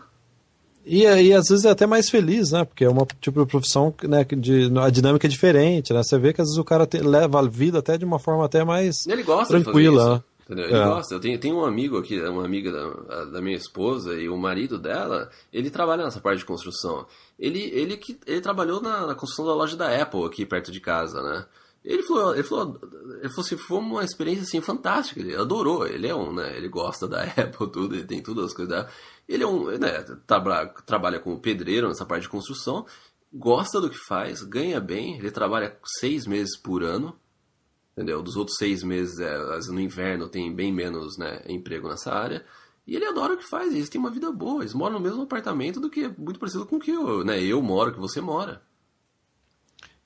[0.85, 2.65] E, e às vezes é até mais feliz, né?
[2.65, 6.01] Porque é uma tipo de profissão né, de a dinâmica é diferente, né?
[6.03, 8.45] Você vê que às vezes o cara te, leva a vida até de uma forma
[8.45, 9.93] até mais ele gosta tranquila.
[9.93, 10.36] De fazer isso.
[10.49, 10.85] Ele é.
[10.85, 11.15] gosta.
[11.15, 14.79] Eu tenho, tenho um amigo aqui, uma amiga da, da minha esposa e o marido
[14.79, 17.07] dela, ele trabalha nessa parte de construção.
[17.39, 20.81] Ele, ele, que, ele trabalhou na, na construção da loja da Apple aqui perto de
[20.81, 21.47] casa, né?
[21.85, 22.81] Ele falou, ele falou,
[23.21, 25.21] ele falou assim, foi uma experiência assim fantástica.
[25.21, 25.87] Ele adorou.
[25.87, 26.57] Ele é um, né?
[26.57, 28.89] Ele gosta da Apple, tudo, ele tem todas as coisas da
[29.29, 32.87] ele é um, né, trabalha, trabalha como pedreiro nessa parte de construção,
[33.33, 37.19] gosta do que faz, ganha bem, ele trabalha seis meses por ano,
[37.97, 38.23] entendeu?
[38.23, 39.39] Dos outros seis meses, é,
[39.73, 42.45] no inverno tem bem menos né, emprego nessa área.
[42.87, 45.23] E ele adora o que faz, eles têm uma vida boa, eles moram no mesmo
[45.23, 48.21] apartamento do que é muito parecido com o que eu, né, eu moro, que você
[48.21, 48.63] mora.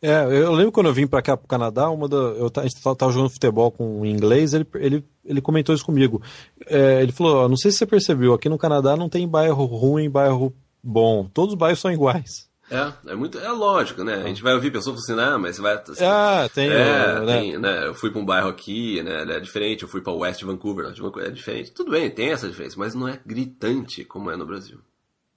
[0.00, 2.80] É, eu lembro quando eu vim para cá pro Canadá, uma da, eu a gente
[2.80, 6.22] tava jogando futebol com um inglês, ele, ele, ele comentou isso comigo.
[6.66, 10.08] É, ele falou, não sei se você percebeu, aqui no Canadá não tem bairro ruim,
[10.08, 12.49] bairro bom, todos os bairros são iguais.
[12.70, 14.14] É, é muito, é lógico, né?
[14.14, 15.74] A gente vai ouvir pessoas falando assim, ah, mas você vai...
[15.74, 17.26] Assim, ah, tem, é, né?
[17.26, 17.86] tem, né?
[17.86, 19.22] Eu fui para um bairro aqui, né?
[19.22, 21.72] É diferente, eu fui para West Vancouver, é diferente.
[21.72, 24.78] Tudo bem, tem essa diferença, mas não é gritante como é no Brasil.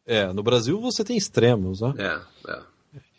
[0.06, 1.94] É, no Brasil você tem extremos, né?
[1.98, 2.60] É, é.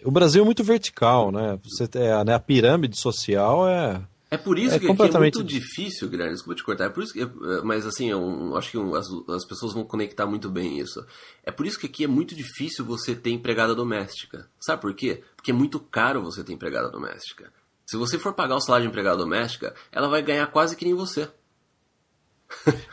[0.04, 1.58] O Brasil é muito vertical, né?
[1.64, 4.00] Você é, né, a pirâmide social é.
[4.34, 5.36] É por isso é que completamente...
[5.36, 6.86] é muito difícil, Guilherme, desculpa te cortar.
[6.86, 7.28] É por isso que, é,
[7.62, 11.04] mas assim, eu acho que as, as pessoas vão conectar muito bem isso.
[11.44, 14.50] É por isso que aqui é muito difícil você ter empregada doméstica.
[14.58, 15.22] Sabe por quê?
[15.36, 17.52] Porque é muito caro você ter empregada doméstica.
[17.86, 20.94] Se você for pagar o salário de empregada doméstica, ela vai ganhar quase que nem
[20.94, 21.28] você.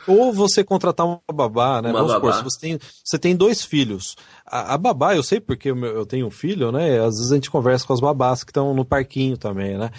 [0.06, 1.90] Ou você contratar uma babá, né?
[1.90, 2.32] Uma Vamos babá.
[2.32, 4.16] supor, se você tem, você tem dois filhos.
[4.44, 6.98] A, a babá, eu sei porque eu, eu, tenho um filho, né?
[7.00, 9.90] Às vezes a gente conversa com as babás que estão no parquinho também, né?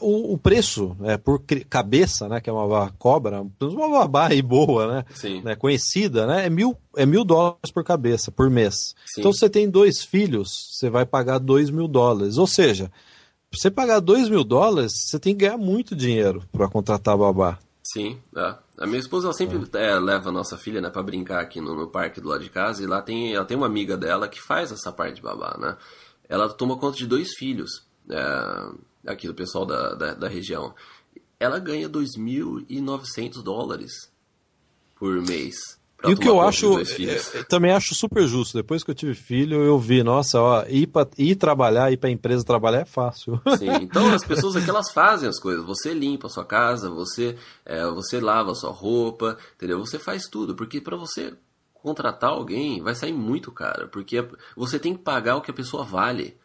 [0.00, 2.40] O, o preço é, por cabeça, né?
[2.40, 5.04] Que é uma babá cobra, uma babá aí boa, né?
[5.14, 5.42] Sim.
[5.42, 5.54] né?
[5.54, 6.46] Conhecida, né?
[6.46, 8.94] É mil, é mil dólares por cabeça, por mês.
[9.06, 9.20] Sim.
[9.20, 12.38] Então, se você tem dois filhos, você vai pagar dois mil dólares.
[12.38, 12.90] Ou seja,
[13.50, 17.18] pra você pagar dois mil dólares, você tem que ganhar muito dinheiro para contratar a
[17.18, 17.58] babá.
[17.82, 18.54] Sim, é.
[18.78, 19.86] A minha esposa ela sempre é.
[19.86, 22.50] É, leva a nossa filha né, para brincar aqui no, no, parque do lado de
[22.50, 25.56] casa e lá tem, ela tem uma amiga dela que faz essa parte de babá,
[25.58, 25.76] né?
[26.28, 30.74] Ela toma conta de dois filhos é, aqui do pessoal da, da, da região.
[31.40, 34.12] Ela ganha 2.900 dólares
[34.96, 35.77] por mês.
[36.04, 38.56] E o que eu acho, é, também acho super justo.
[38.56, 42.08] Depois que eu tive filho, eu vi, nossa, ó, ir, pra, ir trabalhar, ir para
[42.08, 43.40] a empresa trabalhar é fácil.
[43.58, 45.64] Sim, então as pessoas aqui elas fazem as coisas.
[45.64, 49.80] Você limpa a sua casa, você, é, você lava a sua roupa, entendeu?
[49.80, 51.34] Você faz tudo, porque para você
[51.74, 54.24] contratar alguém vai sair muito caro, porque
[54.56, 56.36] você tem que pagar o que a pessoa vale.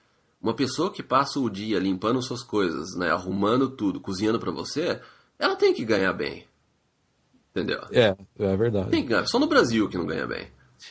[0.42, 5.00] Uma pessoa que passa o dia limpando suas coisas, né, arrumando tudo, cozinhando para você,
[5.38, 6.46] ela tem que ganhar bem.
[7.56, 7.82] Entendeu?
[7.92, 8.90] É, é verdade.
[9.30, 10.48] Só no Brasil que não ganha bem.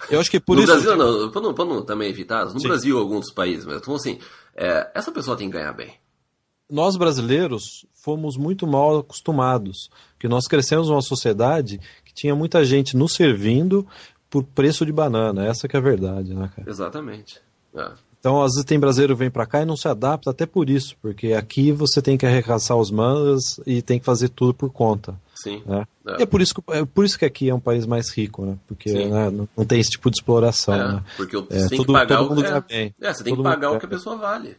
[0.09, 0.73] Eu acho que por no isso.
[0.73, 2.69] No Brasil, não, pra não, pra não também evitar, no Sim.
[2.69, 4.19] Brasil, alguns países, mas então assim,
[4.55, 5.95] é, essa pessoa tem que ganhar bem.
[6.71, 12.97] Nós brasileiros fomos muito mal acostumados, que nós crescemos numa sociedade que tinha muita gente
[12.97, 13.87] nos servindo
[14.31, 16.71] por preço de banana, essa que é a verdade, né, cara?
[16.71, 17.41] Exatamente.
[17.75, 17.91] É.
[18.19, 20.71] Então, às vezes tem brasileiro que vem para cá e não se adapta até por
[20.71, 24.71] isso, porque aqui você tem que arregaçar os mangas e tem que fazer tudo por
[24.71, 25.21] conta.
[25.43, 25.63] Sim.
[25.67, 25.87] Né?
[26.07, 26.23] É.
[26.23, 28.57] É por, isso que, é por isso que aqui é um país mais rico, né?
[28.67, 30.75] Porque né, não, não, tem esse tipo de exploração.
[30.75, 31.05] É, né?
[31.17, 32.63] Porque você é, tem todo, que pagar o...
[32.63, 32.95] bem.
[33.01, 34.57] É, você tem todo que pagar o que a pessoa vale.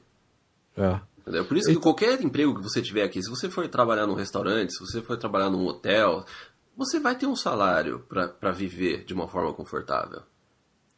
[0.77, 0.99] É.
[1.21, 1.45] Entendeu?
[1.45, 4.73] Por isso que qualquer emprego que você tiver aqui, se você for trabalhar num restaurante,
[4.73, 6.25] se você for trabalhar num hotel,
[6.75, 10.21] você vai ter um salário para viver de uma forma confortável.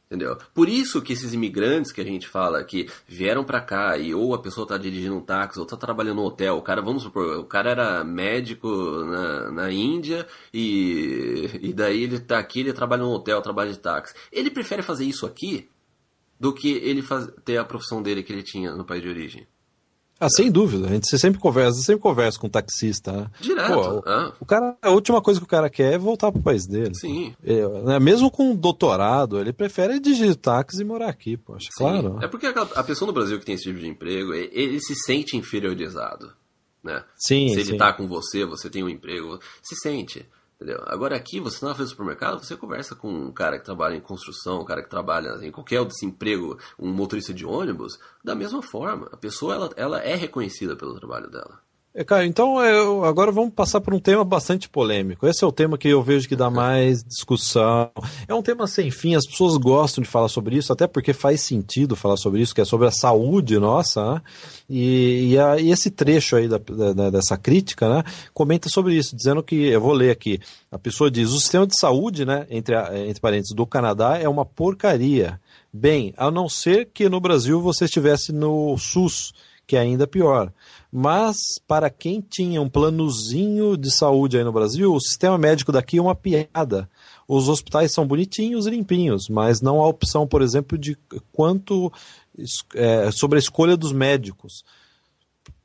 [0.06, 0.38] Entendeu?
[0.54, 4.36] Por isso que esses imigrantes que a gente fala que vieram para cá e ou
[4.36, 7.40] a pessoa tá dirigindo um táxi ou tá trabalhando no hotel, o cara, vamos supor,
[7.40, 8.68] o cara era médico
[9.04, 13.80] na, na Índia e, e daí ele tá aqui, ele trabalha no hotel, trabalha de
[13.80, 14.14] táxi.
[14.32, 15.68] Ele prefere fazer isso aqui
[16.40, 19.48] do que ele faz, ter a profissão dele que ele tinha no país de origem.
[20.20, 20.88] Ah, sem dúvida.
[20.88, 23.12] A gente sempre conversa, sempre conversa com um taxista.
[23.12, 23.28] Né?
[23.42, 23.74] Direto.
[23.74, 24.34] Pô, ah.
[24.40, 26.96] o cara, a última coisa que o cara quer é voltar pro país dele.
[26.96, 27.36] Sim.
[27.44, 31.84] É, né, mesmo com um doutorado, ele prefere dirigir táxi e morar aqui, poxa, Sim.
[31.84, 32.20] claro.
[32.22, 35.36] É porque a, pessoa no Brasil que tem esse tipo de emprego, ele, se sente
[35.36, 36.32] inferiorizado.
[36.82, 37.04] Né?
[37.18, 37.78] Sim, Se ele sim.
[37.78, 40.26] tá com você, você tem um emprego, se sente.
[40.56, 40.82] Entendeu?
[40.86, 44.00] Agora aqui, você na frente do supermercado, você conversa com um cara que trabalha em
[44.00, 48.62] construção, um cara que trabalha em qualquer outro emprego, um motorista de ônibus, da mesma
[48.62, 49.10] forma.
[49.12, 51.65] A pessoa, ela, ela é reconhecida pelo trabalho dela.
[51.98, 55.26] É, cara, então eu, agora vamos passar por um tema bastante polêmico.
[55.26, 57.90] Esse é o tema que eu vejo que dá mais discussão.
[58.28, 61.40] É um tema sem fim, as pessoas gostam de falar sobre isso, até porque faz
[61.40, 64.16] sentido falar sobre isso, que é sobre a saúde nossa.
[64.16, 64.22] Né?
[64.70, 69.16] E, e, a, e, esse trecho aí da, da, dessa crítica né, comenta sobre isso,
[69.16, 70.38] dizendo que, eu vou ler aqui,
[70.70, 72.76] a pessoa diz: o sistema de saúde, né, entre,
[73.08, 75.40] entre parênteses, do Canadá é uma porcaria.
[75.72, 79.32] Bem, a não ser que no Brasil você estivesse no SUS,
[79.66, 80.52] que é ainda pior.
[80.92, 81.38] Mas
[81.68, 86.02] para quem tinha um planozinho de saúde aí no Brasil, o sistema médico daqui é
[86.02, 86.90] uma piada.
[87.28, 90.98] Os hospitais são bonitinhos e limpinhos, mas não há opção, por exemplo, de
[91.32, 91.92] quanto
[92.74, 94.64] é, sobre a escolha dos médicos.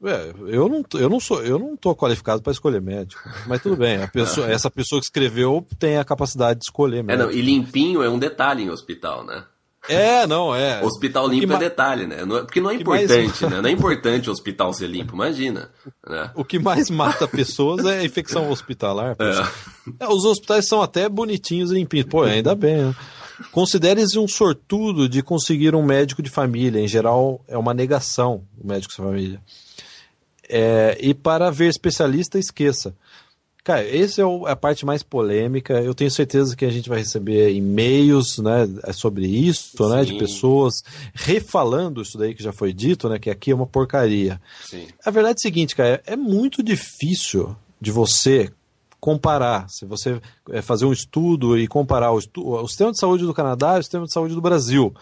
[0.02, 3.76] É, eu não, eu não sou, eu não estou qualificado para escolher médico, mas tudo
[3.76, 4.06] bem.
[4.08, 7.04] Pessoa, essa pessoa que escreveu tem a capacidade de escolher.
[7.04, 7.22] Médico.
[7.22, 9.44] É, não, e limpinho é um detalhe em hospital, né?
[9.88, 10.84] É, não, é.
[10.84, 12.22] Hospital limpo é detalhe, né?
[12.22, 13.40] É, porque não é importante, mais...
[13.52, 13.60] né?
[13.62, 15.70] Não é importante o hospital ser limpo, imagina.
[16.06, 16.30] Né?
[16.34, 19.16] O que mais mata pessoas é a infecção hospitalar.
[19.18, 20.04] É.
[20.04, 22.06] É, os hospitais são até bonitinhos e limpinhos.
[22.06, 22.94] Pô, ainda bem, né?
[23.50, 26.78] Considere-se um sortudo de conseguir um médico de família.
[26.78, 29.40] Em geral, é uma negação o médico de família.
[30.46, 32.94] É, e para ver especialista, esqueça.
[33.62, 35.80] Cara, essa é a parte mais polêmica.
[35.82, 40.82] Eu tenho certeza que a gente vai receber e-mails né, sobre isso, né, de pessoas
[41.12, 44.40] refalando isso daí que já foi dito, né, que aqui é uma porcaria.
[44.64, 44.86] Sim.
[45.04, 48.50] A verdade é a seguinte, cara, é muito difícil de você
[48.98, 49.68] comparar.
[49.68, 53.34] Se você é, fazer um estudo e comparar o, estu o sistema de saúde do
[53.34, 54.94] Canadá e o sistema de saúde do Brasil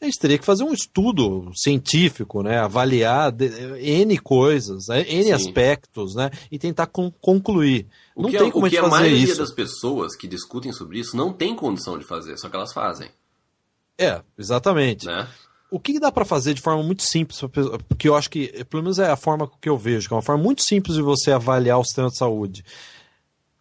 [0.00, 3.34] a gente teria que fazer um estudo científico, né, avaliar
[3.78, 5.32] N coisas, né, N Sim.
[5.32, 7.86] aspectos, né, e tentar con concluir.
[8.14, 9.38] O não que, tem é, como o que a, a maioria isso.
[9.38, 13.10] das pessoas que discutem sobre isso não tem condição de fazer, só que elas fazem.
[13.98, 15.04] É, exatamente.
[15.04, 15.28] Né?
[15.70, 17.38] O que dá para fazer de forma muito simples,
[17.86, 20.22] porque eu acho que, pelo menos é a forma que eu vejo, que é uma
[20.22, 22.64] forma muito simples de você avaliar o sistema de saúde.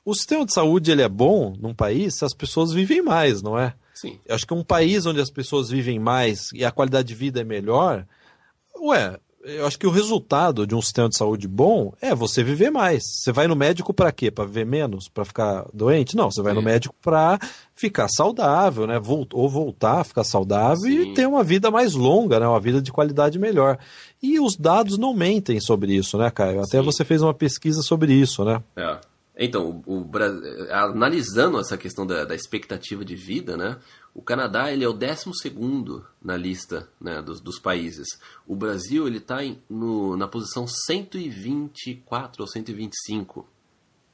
[0.03, 3.59] O sistema de saúde ele é bom num país se as pessoas vivem mais, não
[3.59, 3.75] é?
[3.99, 4.17] Sim.
[4.25, 7.41] Eu acho que um país onde as pessoas vivem mais e a qualidade de vida
[7.41, 8.05] é melhor,
[8.81, 12.69] ué, eu acho que o resultado de um sistema de saúde bom é você viver
[12.69, 13.03] mais.
[13.05, 14.29] Você vai no médico para quê?
[14.29, 15.07] Para viver menos?
[15.07, 16.15] Para ficar doente?
[16.15, 17.39] Não, você vai no médico para
[17.75, 18.99] ficar saudável, né?
[19.33, 21.11] ou voltar a ficar saudável Sim.
[21.11, 22.47] e ter uma vida mais longa, né?
[22.47, 23.77] Uma vida de qualidade melhor.
[24.21, 26.61] E os dados não mentem sobre isso, né, Caio?
[26.61, 26.83] Até Sim.
[26.83, 28.61] você fez uma pesquisa sobre isso, né?
[28.75, 28.97] É.
[29.41, 30.11] Então, o, o,
[30.69, 33.79] analisando essa questão da, da, expectativa de vida, né,
[34.13, 35.31] o Canadá ele é o 12
[36.21, 38.19] na lista né, dos, dos, países.
[38.45, 39.37] O Brasil ele está
[39.69, 43.47] na posição 124 ou 125.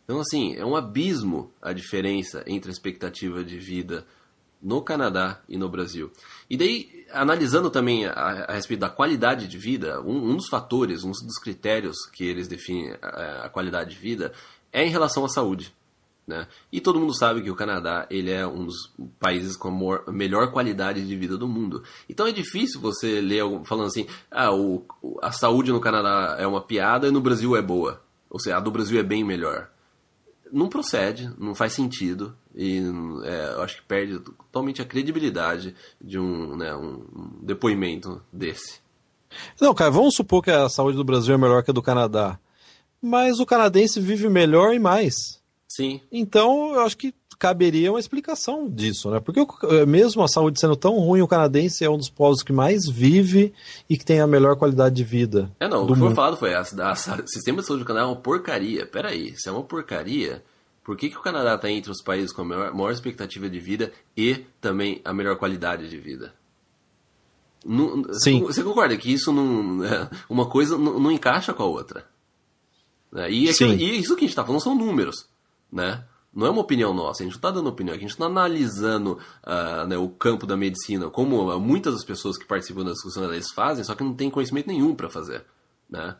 [0.04, 4.06] Então, assim, é um abismo a diferença entre a expectativa de vida
[4.62, 6.12] no Canadá e no Brasil.
[6.50, 11.04] E daí, analisando também a, a respeito da qualidade de vida, um, um, dos fatores,
[11.04, 14.34] um dos critérios que eles definem a, a qualidade de vida
[14.76, 15.74] é em relação à saúde.
[16.28, 16.48] Né?
[16.70, 20.52] E todo mundo sabe que o Canadá ele é um dos países com a melhor
[20.52, 21.82] qualidade de vida do mundo.
[22.10, 24.84] Então é difícil você ler falando assim: ah, o,
[25.22, 28.02] a saúde no Canadá é uma piada e no Brasil é boa.
[28.30, 29.70] Ou seja, a do Brasil é bem melhor.
[30.52, 32.82] Não procede, não faz sentido e
[33.24, 38.80] é, eu acho que perde totalmente a credibilidade de um, né, um depoimento desse.
[39.60, 42.40] Não, cara, vamos supor que a saúde do Brasil é melhor que a do Canadá
[43.06, 45.40] mas o canadense vive melhor e mais.
[45.68, 46.02] Sim.
[46.12, 49.20] Então, eu acho que caberia uma explicação disso, né?
[49.20, 52.54] Porque eh, mesmo a saúde sendo tão ruim, o canadense é um dos povos que
[52.54, 53.54] mais vive
[53.90, 55.52] e que tem a melhor qualidade de vida.
[55.60, 56.66] É, não, o que foi falado foi, o
[57.28, 58.86] sistema de saúde do Canadá é uma porcaria.
[58.86, 60.44] Peraí, se é uma porcaria,
[60.84, 63.60] por que, que o Canadá está entre os países com a maior, maior expectativa de
[63.60, 66.34] vida e também a melhor qualidade de vida?
[67.66, 68.42] Não, Sim.
[68.44, 69.80] Você concorda que isso não.
[70.30, 72.06] Uma coisa não, não encaixa com a outra?
[73.16, 73.32] Né?
[73.32, 75.26] E, aquilo, e, isso que a gente está falando são números.
[75.72, 76.04] Né?
[76.34, 79.18] Não é uma opinião nossa, a gente não está dando opinião, a gente está analisando
[79.42, 83.52] uh, né, o campo da medicina, como muitas das pessoas que participam da discussão eles
[83.52, 85.46] fazem, só que não tem conhecimento nenhum para fazer.
[85.90, 86.14] Né?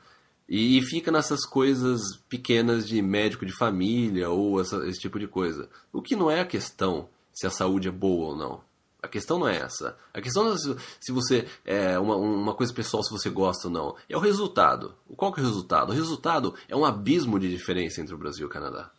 [0.48, 5.68] E, fica nessas coisas pequenas de médico de família ou essa, esse tipo de coisa.
[5.92, 8.62] O que não é a questão se a saúde é boa ou não.
[9.06, 9.96] A questão não é essa.
[10.12, 13.74] A questão não é se você é uma, uma coisa pessoal, se você gosta ou
[13.74, 13.96] não.
[14.10, 14.96] É o resultado.
[15.16, 15.92] Qual que é o resultado?
[15.92, 18.92] O resultado é um abismo de diferença entre o Brasil e o Canadá.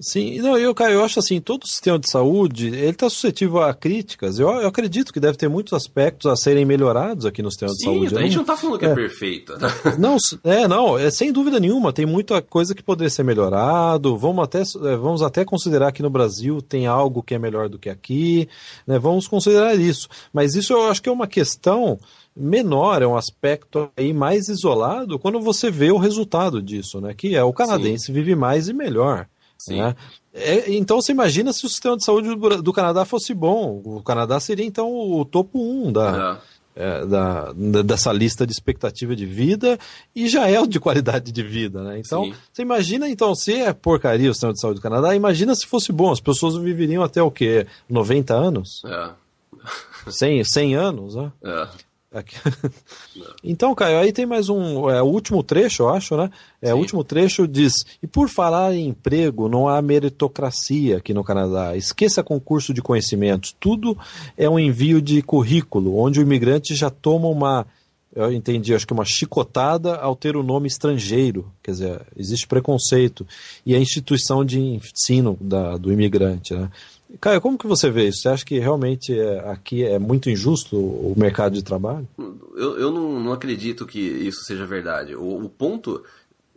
[0.00, 3.74] Sim, não, eu, eu acho assim, todo o sistema de saúde, ele está suscetível a
[3.74, 4.38] críticas.
[4.38, 7.76] Eu, eu, acredito que deve ter muitos aspectos a serem melhorados aqui no sistema Sim,
[7.76, 8.16] de saúde.
[8.16, 9.52] A gente não está falando que é, é perfeito.
[9.58, 9.68] Né?
[9.98, 14.16] Não, é, não, é sem dúvida nenhuma, tem muita coisa que poderia ser melhorado.
[14.16, 17.78] Vamos até, é, vamos até considerar que no Brasil tem algo que é melhor do
[17.78, 18.48] que aqui,
[18.86, 18.98] né?
[18.98, 20.08] Vamos considerar isso.
[20.32, 21.98] Mas isso eu acho que é uma questão
[22.34, 27.14] menor, é um aspecto aí mais isolado quando você vê o resultado disso, né?
[27.14, 28.12] Que é o canadense Sim.
[28.12, 29.28] vive mais e melhor.
[29.70, 29.94] Né?
[30.34, 33.82] É, então você imagina se o sistema de saúde do, do, Canadá fosse bom.
[33.84, 36.40] O Canadá seria então o topo 1 um da,
[36.74, 37.02] é.
[37.02, 37.52] É, da,
[37.82, 39.78] dessa lista de expectativa de vida
[40.16, 41.82] e já é o de qualidade de vida.
[41.82, 41.98] Né?
[41.98, 42.34] Então Sim.
[42.52, 45.92] você imagina então se é porcaria o sistema de saúde do Canadá, imagina se fosse
[45.92, 46.10] bom.
[46.10, 47.66] As pessoas viveriam até o quê?
[47.88, 48.82] 90 anos?
[48.86, 49.10] É.
[50.10, 51.14] 100, 100 anos?
[51.14, 51.32] Né?
[51.44, 51.68] É.
[53.42, 54.88] então, Caio, aí tem mais um.
[54.90, 56.30] É, o último trecho, eu acho, né?
[56.60, 61.24] É, o último trecho diz: E por falar em emprego, não há meritocracia aqui no
[61.24, 61.76] Canadá.
[61.76, 63.56] Esqueça concurso de conhecimentos.
[63.58, 63.96] Tudo
[64.36, 67.66] é um envio de currículo, onde o imigrante já toma uma.
[68.14, 71.50] Eu entendi, acho que uma chicotada ao ter o nome estrangeiro.
[71.62, 73.26] Quer dizer, existe preconceito.
[73.64, 76.70] E a instituição de ensino da, do imigrante, né?
[77.20, 78.22] Caio, como que você vê isso?
[78.22, 82.08] Você acha que realmente é, aqui é muito injusto o mercado de trabalho?
[82.56, 85.14] Eu, eu não, não acredito que isso seja verdade.
[85.14, 86.02] O, o ponto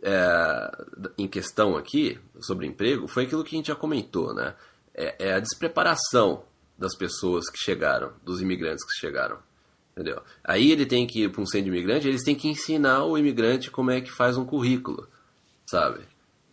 [0.02, 0.70] é,
[1.18, 4.54] em questão aqui, sobre emprego, foi aquilo que a gente já comentou, né?
[4.94, 6.42] É, é a despreparação
[6.78, 9.38] das pessoas que chegaram, dos imigrantes que chegaram.
[9.96, 10.20] Entendeu?
[10.44, 13.16] Aí ele tem que ir para um centro de imigrante, eles têm que ensinar o
[13.16, 15.08] imigrante como é que faz um currículo,
[15.64, 16.00] sabe?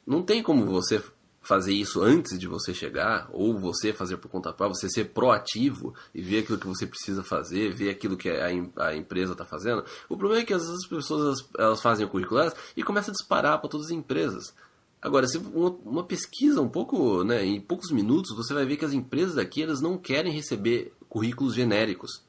[0.08, 1.04] Não tem como você
[1.42, 5.94] fazer isso antes de você chegar, ou você fazer por conta própria, você ser proativo
[6.16, 9.84] e ver aquilo que você precisa fazer, ver aquilo que a, a empresa está fazendo.
[10.08, 12.40] O problema é que as pessoas elas, fazem o currículo
[12.78, 14.56] e começa a disparar para todas as empresas.
[15.02, 18.86] Agora, se uma, uma, pesquisa um pouco, né, em poucos minutos, você vai ver que
[18.86, 22.24] as empresas aqui elas não querem receber currículos genéricos.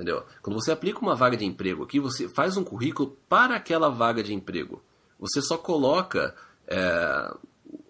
[0.00, 0.24] Entendeu?
[0.40, 4.22] Quando você aplica uma vaga de emprego aqui, você faz um currículo para aquela vaga
[4.22, 4.82] de emprego.
[5.18, 6.34] Você só coloca
[6.66, 7.30] é,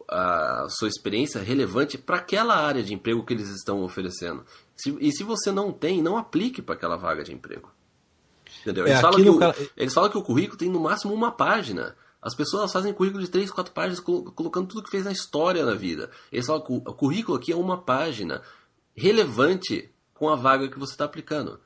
[0.09, 4.45] a sua experiência relevante para aquela área de emprego que eles estão oferecendo.
[4.75, 7.71] Se, e se você não tem, não aplique para aquela vaga de emprego.
[8.63, 8.89] Entendeu?
[8.89, 9.57] Eles, é, falam que o, cara...
[9.77, 11.95] eles falam que o currículo tem no máximo uma página.
[12.21, 15.75] As pessoas fazem currículo de três, quatro páginas, colocando tudo que fez na história na
[15.75, 16.11] vida.
[16.33, 18.43] Eles falam que o currículo aqui é uma página
[18.97, 21.61] relevante com a vaga que você está aplicando.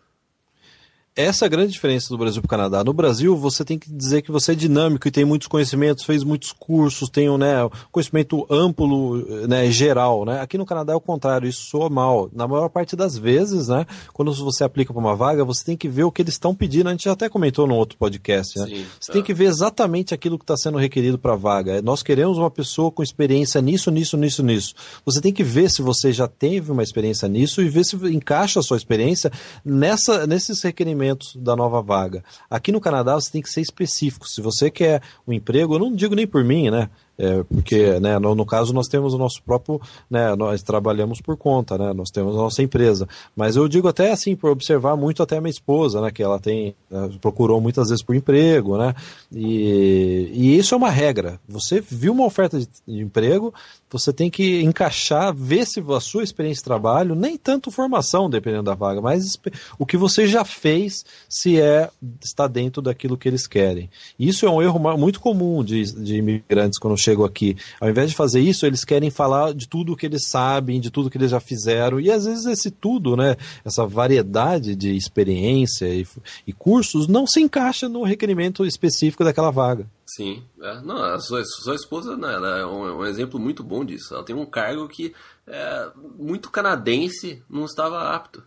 [1.17, 2.83] Essa é a grande diferença do Brasil para o Canadá.
[2.83, 6.25] No Brasil, você tem que dizer que você é dinâmico e tem muitos conhecimentos, fez
[6.25, 7.55] muitos cursos, tem um né,
[7.93, 10.25] conhecimento amplo, né, geral.
[10.25, 10.41] Né?
[10.41, 12.29] Aqui no Canadá é o contrário, isso soa mal.
[12.33, 15.89] Na maior parte das vezes, né, quando você aplica para uma vaga, você tem que
[15.89, 16.89] ver o que eles estão pedindo.
[16.89, 18.59] A gente já até comentou no outro podcast.
[18.59, 18.67] Né?
[18.67, 19.13] Sim, você tá.
[19.13, 21.81] tem que ver exatamente aquilo que está sendo requerido para a vaga.
[21.81, 24.75] Nós queremos uma pessoa com experiência nisso, nisso, nisso, nisso.
[25.07, 28.59] Você tem que ver se você já teve uma experiência nisso e ver se encaixa
[28.59, 29.31] a sua experiência
[29.65, 31.04] nessa, nesses requerimentos
[31.37, 32.25] da nova vaga.
[32.49, 34.29] Aqui no Canadá você tem que ser específico.
[34.29, 36.89] Se você quer um emprego, eu não digo nem por mim, né?
[37.17, 41.37] É, porque, né, no, no, caso, nós temos o nosso próprio, né, nós trabalhamos por
[41.37, 43.09] conta, né, nós temos a nossa empresa.
[43.37, 46.41] Mas eu digo até assim, por observar muito até a minha esposa, né, que ela
[46.41, 48.95] tem, né, procurou muitas vezes por emprego, né,
[49.33, 51.41] e, e isso é uma regra.
[51.49, 53.55] Você viu uma oferta de, de emprego,
[53.91, 58.65] você tem que encaixar, ver se a sua experiência de trabalho, nem tanto formação, dependendo
[58.65, 59.39] da vaga, mas
[59.79, 61.89] o que você já fez, se é,
[62.21, 63.89] está dentro daquilo que eles querem.
[64.19, 67.57] Isso é um erro muito comum de, de imigrantes quando chegam aqui.
[67.81, 71.11] Ao invés de fazer isso, eles querem falar de tudo que eles sabem, de tudo
[71.11, 72.01] que eles já fizeram.
[72.01, 76.07] E às vezes esse tudo, né, essa variedade de experiência e,
[76.47, 79.87] e cursos não se encaixa no requerimento específico daquela vaga.
[80.07, 80.43] Sim.
[80.61, 84.15] É, não, a sua, sua esposa né, é um, um, exemplo muito bom disso.
[84.15, 85.15] Ela tem um cargo que
[85.47, 88.43] é, muito canadense não estava apto.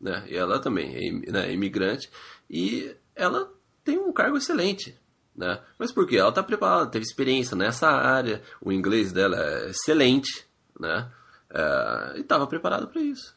[0.00, 0.24] Né?
[0.28, 2.10] E ela também é né, imigrante.
[2.50, 3.50] E ela
[3.84, 4.98] tem um cargo excelente.
[5.36, 5.58] Né?
[5.78, 6.16] Mas por quê?
[6.16, 10.46] Ela está preparada, teve experiência nessa área, o inglês dela é excelente,
[10.78, 11.08] né?
[11.50, 13.34] É, e estava preparada para isso.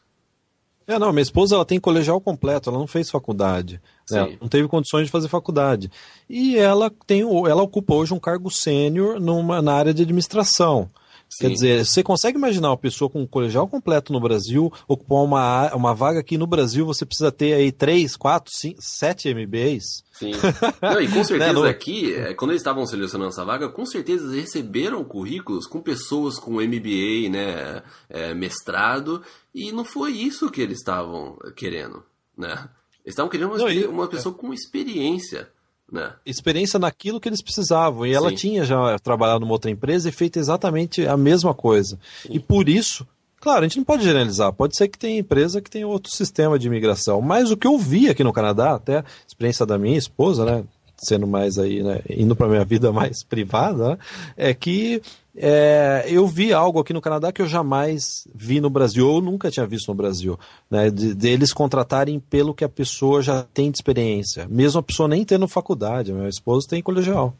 [0.86, 4.38] É, não, minha esposa ela tem colegial completo, ela não fez faculdade, né?
[4.40, 5.90] não teve condições de fazer faculdade.
[6.30, 10.88] E ela tem, ela ocupa hoje um cargo sênior numa na área de administração.
[11.36, 11.48] Sim.
[11.48, 15.74] Quer dizer, você consegue imaginar uma pessoa com um colegial completo no Brasil ocupar uma,
[15.74, 20.02] uma vaga que no Brasil você precisa ter aí 3, 4, 5, 7 MBAs?
[20.12, 20.30] Sim.
[20.80, 24.24] Não, e com certeza né, aqui, é, quando eles estavam selecionando essa vaga, com certeza
[24.24, 29.22] eles receberam currículos com pessoas com MBA, né, é, mestrado,
[29.54, 32.02] e não foi isso que eles estavam querendo,
[32.36, 32.66] né?
[33.04, 34.40] Eles estavam querendo uma, não, uma pessoa é.
[34.40, 35.50] com experiência.
[35.90, 36.12] Né?
[36.24, 38.04] Experiência naquilo que eles precisavam.
[38.04, 38.14] E Sim.
[38.16, 41.98] ela tinha já trabalhado numa outra empresa e feito exatamente a mesma coisa.
[42.22, 42.30] Sim.
[42.32, 43.06] E por isso,
[43.40, 44.52] claro, a gente não pode generalizar.
[44.52, 47.20] Pode ser que tenha empresa que tenha outro sistema de imigração.
[47.20, 50.64] Mas o que eu vi aqui no Canadá, até a experiência da minha esposa, né?
[50.98, 53.98] Sendo mais aí, né, indo para minha vida mais privada, né,
[54.34, 55.02] é que
[55.36, 59.50] é, eu vi algo aqui no Canadá que eu jamais vi no Brasil, ou nunca
[59.50, 60.38] tinha visto no Brasil,
[60.70, 60.90] né?
[60.90, 65.24] De, deles contratarem pelo que a pessoa já tem de experiência, mesmo a pessoa nem
[65.24, 66.12] tendo faculdade.
[66.12, 67.34] Minha esposa tem colegial.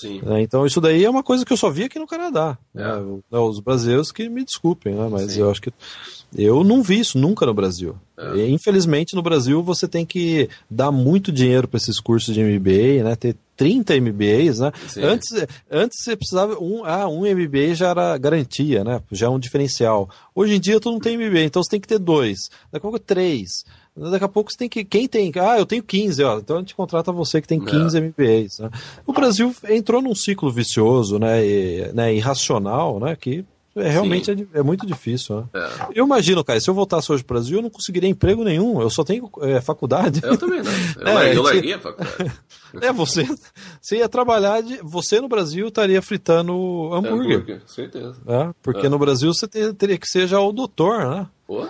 [0.00, 0.20] Sim.
[0.26, 2.58] É, então isso daí é uma coisa que eu só vi aqui no Canadá.
[2.74, 2.82] É.
[2.82, 3.38] Né?
[3.38, 5.08] Os brasileiros que me desculpem, né?
[5.10, 5.40] mas Sim.
[5.40, 5.72] eu acho que
[6.36, 7.96] eu não vi isso nunca no Brasil.
[8.18, 8.36] É.
[8.38, 13.04] E, infelizmente no Brasil você tem que dar muito dinheiro para esses cursos de MBA,
[13.04, 13.14] né?
[13.16, 14.72] Ter 30 MBAs, né?
[14.98, 19.00] Antes, antes você precisava um, ah, um MBA já era garantia, né?
[19.10, 20.08] Já é um diferencial.
[20.34, 22.90] Hoje em dia tu não tem MBA, então você tem que ter dois, daqui a
[22.90, 23.64] pouco três.
[23.96, 24.84] Daqui a pouco você tem que.
[24.84, 25.32] Quem tem.
[25.36, 26.38] Ah, eu tenho 15, ó.
[26.38, 28.58] Então a gente contrata você que tem 15 MBAs.
[28.58, 28.68] Né?
[29.06, 31.46] O Brasil entrou num ciclo vicioso, né?
[31.46, 33.14] E, né irracional, né?
[33.14, 33.44] Que
[33.76, 35.36] é, realmente é, é, muito difícil.
[35.36, 35.46] Né?
[35.54, 35.88] É.
[35.94, 38.80] Eu imagino, cara, se eu voltasse hoje para o Brasil, eu não conseguiria emprego nenhum.
[38.80, 40.20] Eu só tenho é, faculdade.
[40.22, 40.72] Eu também não.
[41.02, 42.32] Eu, é, eu larguei a faculdade.
[42.80, 43.24] É, você,
[43.80, 46.52] você ia trabalhar, de, você no Brasil estaria fritando
[46.92, 47.36] hambúrguer.
[47.36, 48.16] hambúrguer certeza.
[48.26, 48.88] É, porque é.
[48.88, 51.28] no Brasil você teria que ser já o doutor, né?
[51.46, 51.64] Pô.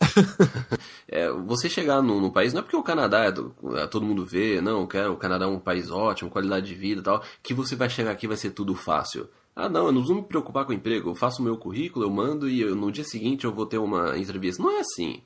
[1.08, 4.06] é, você chegar no, no, país, não é porque o Canadá é, do, é, todo
[4.06, 7.22] mundo vê, não, quero, o Canadá é um país ótimo, qualidade de vida e tal,
[7.42, 9.28] que você vai chegar aqui vai ser tudo fácil.
[9.56, 11.08] Ah, não, eu não vou me preocupar com o emprego.
[11.08, 13.78] Eu faço o meu currículo, eu mando e eu, no dia seguinte eu vou ter
[13.78, 14.62] uma entrevista.
[14.62, 15.22] Não é assim,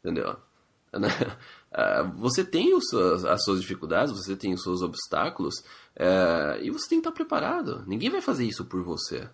[0.00, 0.36] entendeu?
[0.90, 1.08] Né?
[1.70, 5.62] Ah, você tem as suas dificuldades, você tem os seus obstáculos
[5.94, 7.84] é, e você tem que estar preparado.
[7.86, 9.28] Ninguém vai fazer isso por você.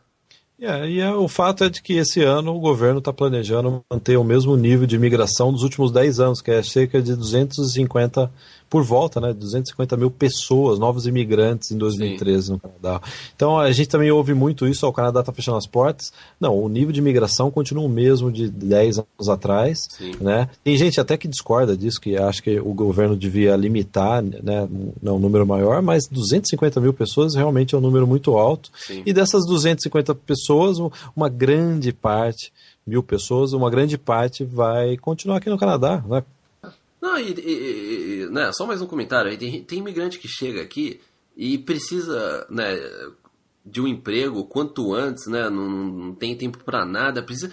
[0.61, 4.17] É, e é, o fato é de que esse ano o governo está planejando manter
[4.17, 8.33] o mesmo nível de imigração dos últimos 10 anos, que é cerca de 250
[8.69, 12.53] por volta, né, 250 mil pessoas, novos imigrantes em 2013 Sim.
[12.53, 13.01] no Canadá.
[13.35, 16.13] Então a gente também ouve muito isso, ó, o Canadá está fechando as portas.
[16.41, 20.13] Não, o nível de imigração continua o mesmo de 10 anos atrás, Sim.
[20.21, 20.49] né?
[20.63, 24.69] Tem gente até que discorda disso, que acha que o governo devia limitar, né,
[25.03, 28.71] não, um número maior, mas 250 mil pessoas realmente é um número muito alto.
[28.77, 29.03] Sim.
[29.07, 30.79] E dessas 250 pessoas,
[31.15, 32.53] uma grande parte
[32.87, 36.23] mil pessoas, uma grande parte vai continuar aqui no Canadá, né?
[37.05, 39.37] Não, e, e, e né, só mais um comentário.
[39.37, 41.03] Tem, tem imigrante que chega aqui
[41.37, 42.79] e precisa né,
[43.63, 45.51] de um emprego quanto antes, né?
[45.51, 47.53] Não, não tem tempo para nada, precisa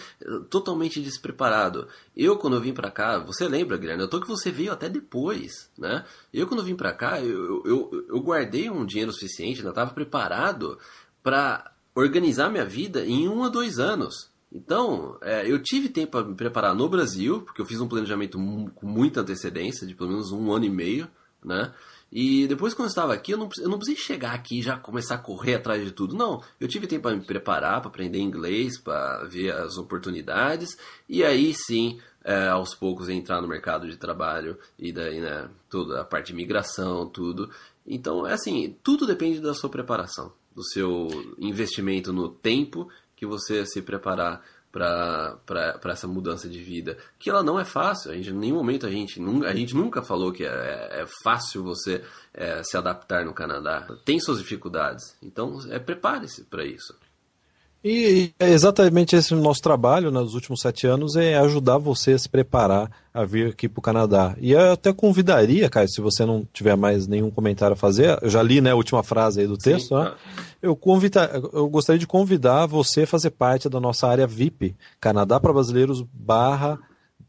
[0.49, 1.85] totalmente despreparado.
[2.15, 4.01] Eu quando eu vim para cá, você lembra, Guilherme?
[4.01, 6.05] Eu tô que você veio até depois, né?
[6.33, 9.93] Eu quando eu vim para cá, eu, eu, eu guardei um dinheiro suficiente, ainda estava
[9.93, 10.79] preparado
[11.21, 14.30] para organizar minha vida em um a dois anos.
[14.51, 18.37] Então, é, eu tive tempo para me preparar no Brasil, porque eu fiz um planejamento
[18.75, 21.07] com muita antecedência, de pelo menos um ano e meio,
[21.43, 21.73] né?
[22.11, 24.77] E depois, quando eu estava aqui, eu não, eu não precisei chegar aqui e já
[24.77, 26.13] começar a correr atrás de tudo.
[26.13, 30.77] Não, eu tive tempo para me preparar, para aprender inglês, para ver as oportunidades,
[31.07, 36.01] e aí sim, é, aos poucos, entrar no mercado de trabalho, e daí, né, toda
[36.01, 37.49] a parte de migração, tudo.
[37.87, 41.07] Então, é assim, tudo depende da sua preparação, do seu
[41.39, 42.89] investimento no tempo
[43.21, 44.41] que você se preparar
[44.71, 46.97] para essa mudança de vida.
[47.19, 48.09] Que ela não é fácil.
[48.09, 51.63] A gente, em nenhum momento a gente, a gente nunca falou que é, é fácil
[51.63, 52.03] você
[52.33, 53.87] é, se adaptar no Canadá.
[54.03, 55.15] Tem suas dificuldades.
[55.21, 56.97] Então, é, prepare-se para isso.
[57.83, 62.29] E é exatamente esse nosso trabalho nos últimos sete anos é ajudar você a se
[62.29, 64.35] preparar a vir aqui para o Canadá.
[64.39, 68.29] E eu até convidaria, Caio, se você não tiver mais nenhum comentário a fazer, eu
[68.29, 70.13] já li né, a última frase aí do texto, Sim, né?
[70.61, 75.39] eu, convida, eu gostaria de convidar você a fazer parte da nossa área VIP, Canadá
[75.39, 76.79] para Brasileiros barra,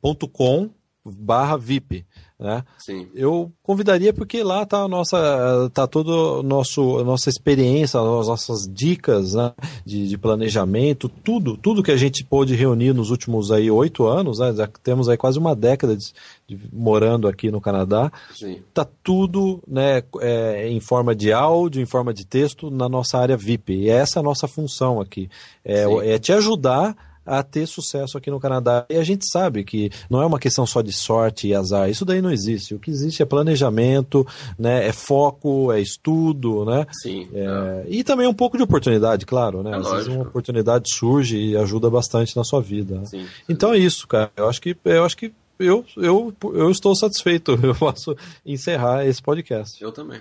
[0.02, 0.68] ponto com,
[1.02, 2.04] barra VIP.
[2.42, 2.64] Né?
[2.76, 3.06] Sim.
[3.14, 8.66] Eu convidaria porque lá está a nossa, tá todo nosso, a nossa experiência, as nossas
[8.66, 9.52] dicas né?
[9.86, 14.40] de, de, planejamento, tudo, tudo que a gente pôde reunir nos últimos aí oito anos,
[14.40, 14.52] né?
[14.54, 16.12] já temos aí quase uma década de,
[16.48, 22.12] de, morando aqui no Canadá, está tudo né, é, em forma de áudio, em forma
[22.12, 23.72] de texto na nossa área VIP.
[23.72, 25.30] E essa é a nossa função aqui,
[25.64, 25.84] é,
[26.14, 28.84] é te ajudar a ter sucesso aqui no Canadá.
[28.88, 32.04] E a gente sabe que não é uma questão só de sorte e azar, isso
[32.04, 32.74] daí não existe.
[32.74, 34.26] O que existe é planejamento,
[34.58, 36.86] né, é foco, é estudo, né?
[37.02, 37.28] Sim.
[37.32, 37.84] É, é.
[37.88, 39.72] E também um pouco de oportunidade, claro, né?
[39.72, 39.96] É Às lógico.
[39.96, 42.96] vezes uma oportunidade surge e ajuda bastante na sua vida.
[42.96, 43.04] Né?
[43.06, 43.26] Sim.
[43.48, 44.30] Então é isso, cara.
[44.36, 47.52] Eu acho que eu acho que eu, eu, eu estou satisfeito.
[47.62, 49.82] Eu posso encerrar esse podcast.
[49.82, 50.20] Eu também.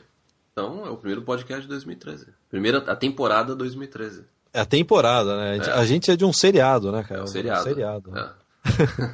[0.51, 2.27] Então, é o primeiro podcast de 2013.
[2.49, 4.23] Primeira a temporada 2013.
[4.53, 5.51] É a temporada, né?
[5.51, 5.73] A gente, É.
[5.73, 7.21] a gente é de um seriado, né, cara?
[7.21, 7.61] É o seriado.
[7.61, 8.11] Um seriado.
[8.17, 8.29] É.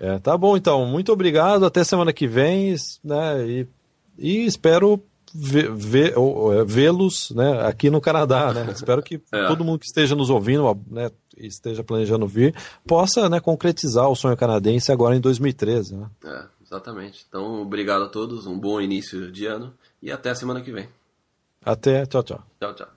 [0.00, 0.86] É, tá bom, então.
[0.86, 1.66] Muito obrigado.
[1.66, 2.72] Até semana que vem,
[3.02, 3.44] né?
[3.44, 3.68] E,
[4.16, 5.02] e espero
[5.34, 8.64] é, vê-los né, aqui no Canadá, né?
[8.72, 9.46] Espero que É.
[9.48, 12.54] todo mundo que esteja nos ouvindo, né, esteja planejando vir,
[12.86, 16.06] possa né, concretizar o sonho canadense agora em 2013, né?
[16.24, 17.26] É, exatamente.
[17.28, 20.88] Então, obrigado a todos, um bom início de ano e até a semana que vem.
[21.64, 22.42] Até, tchau, tchau.
[22.60, 22.88] Tchau, tchau.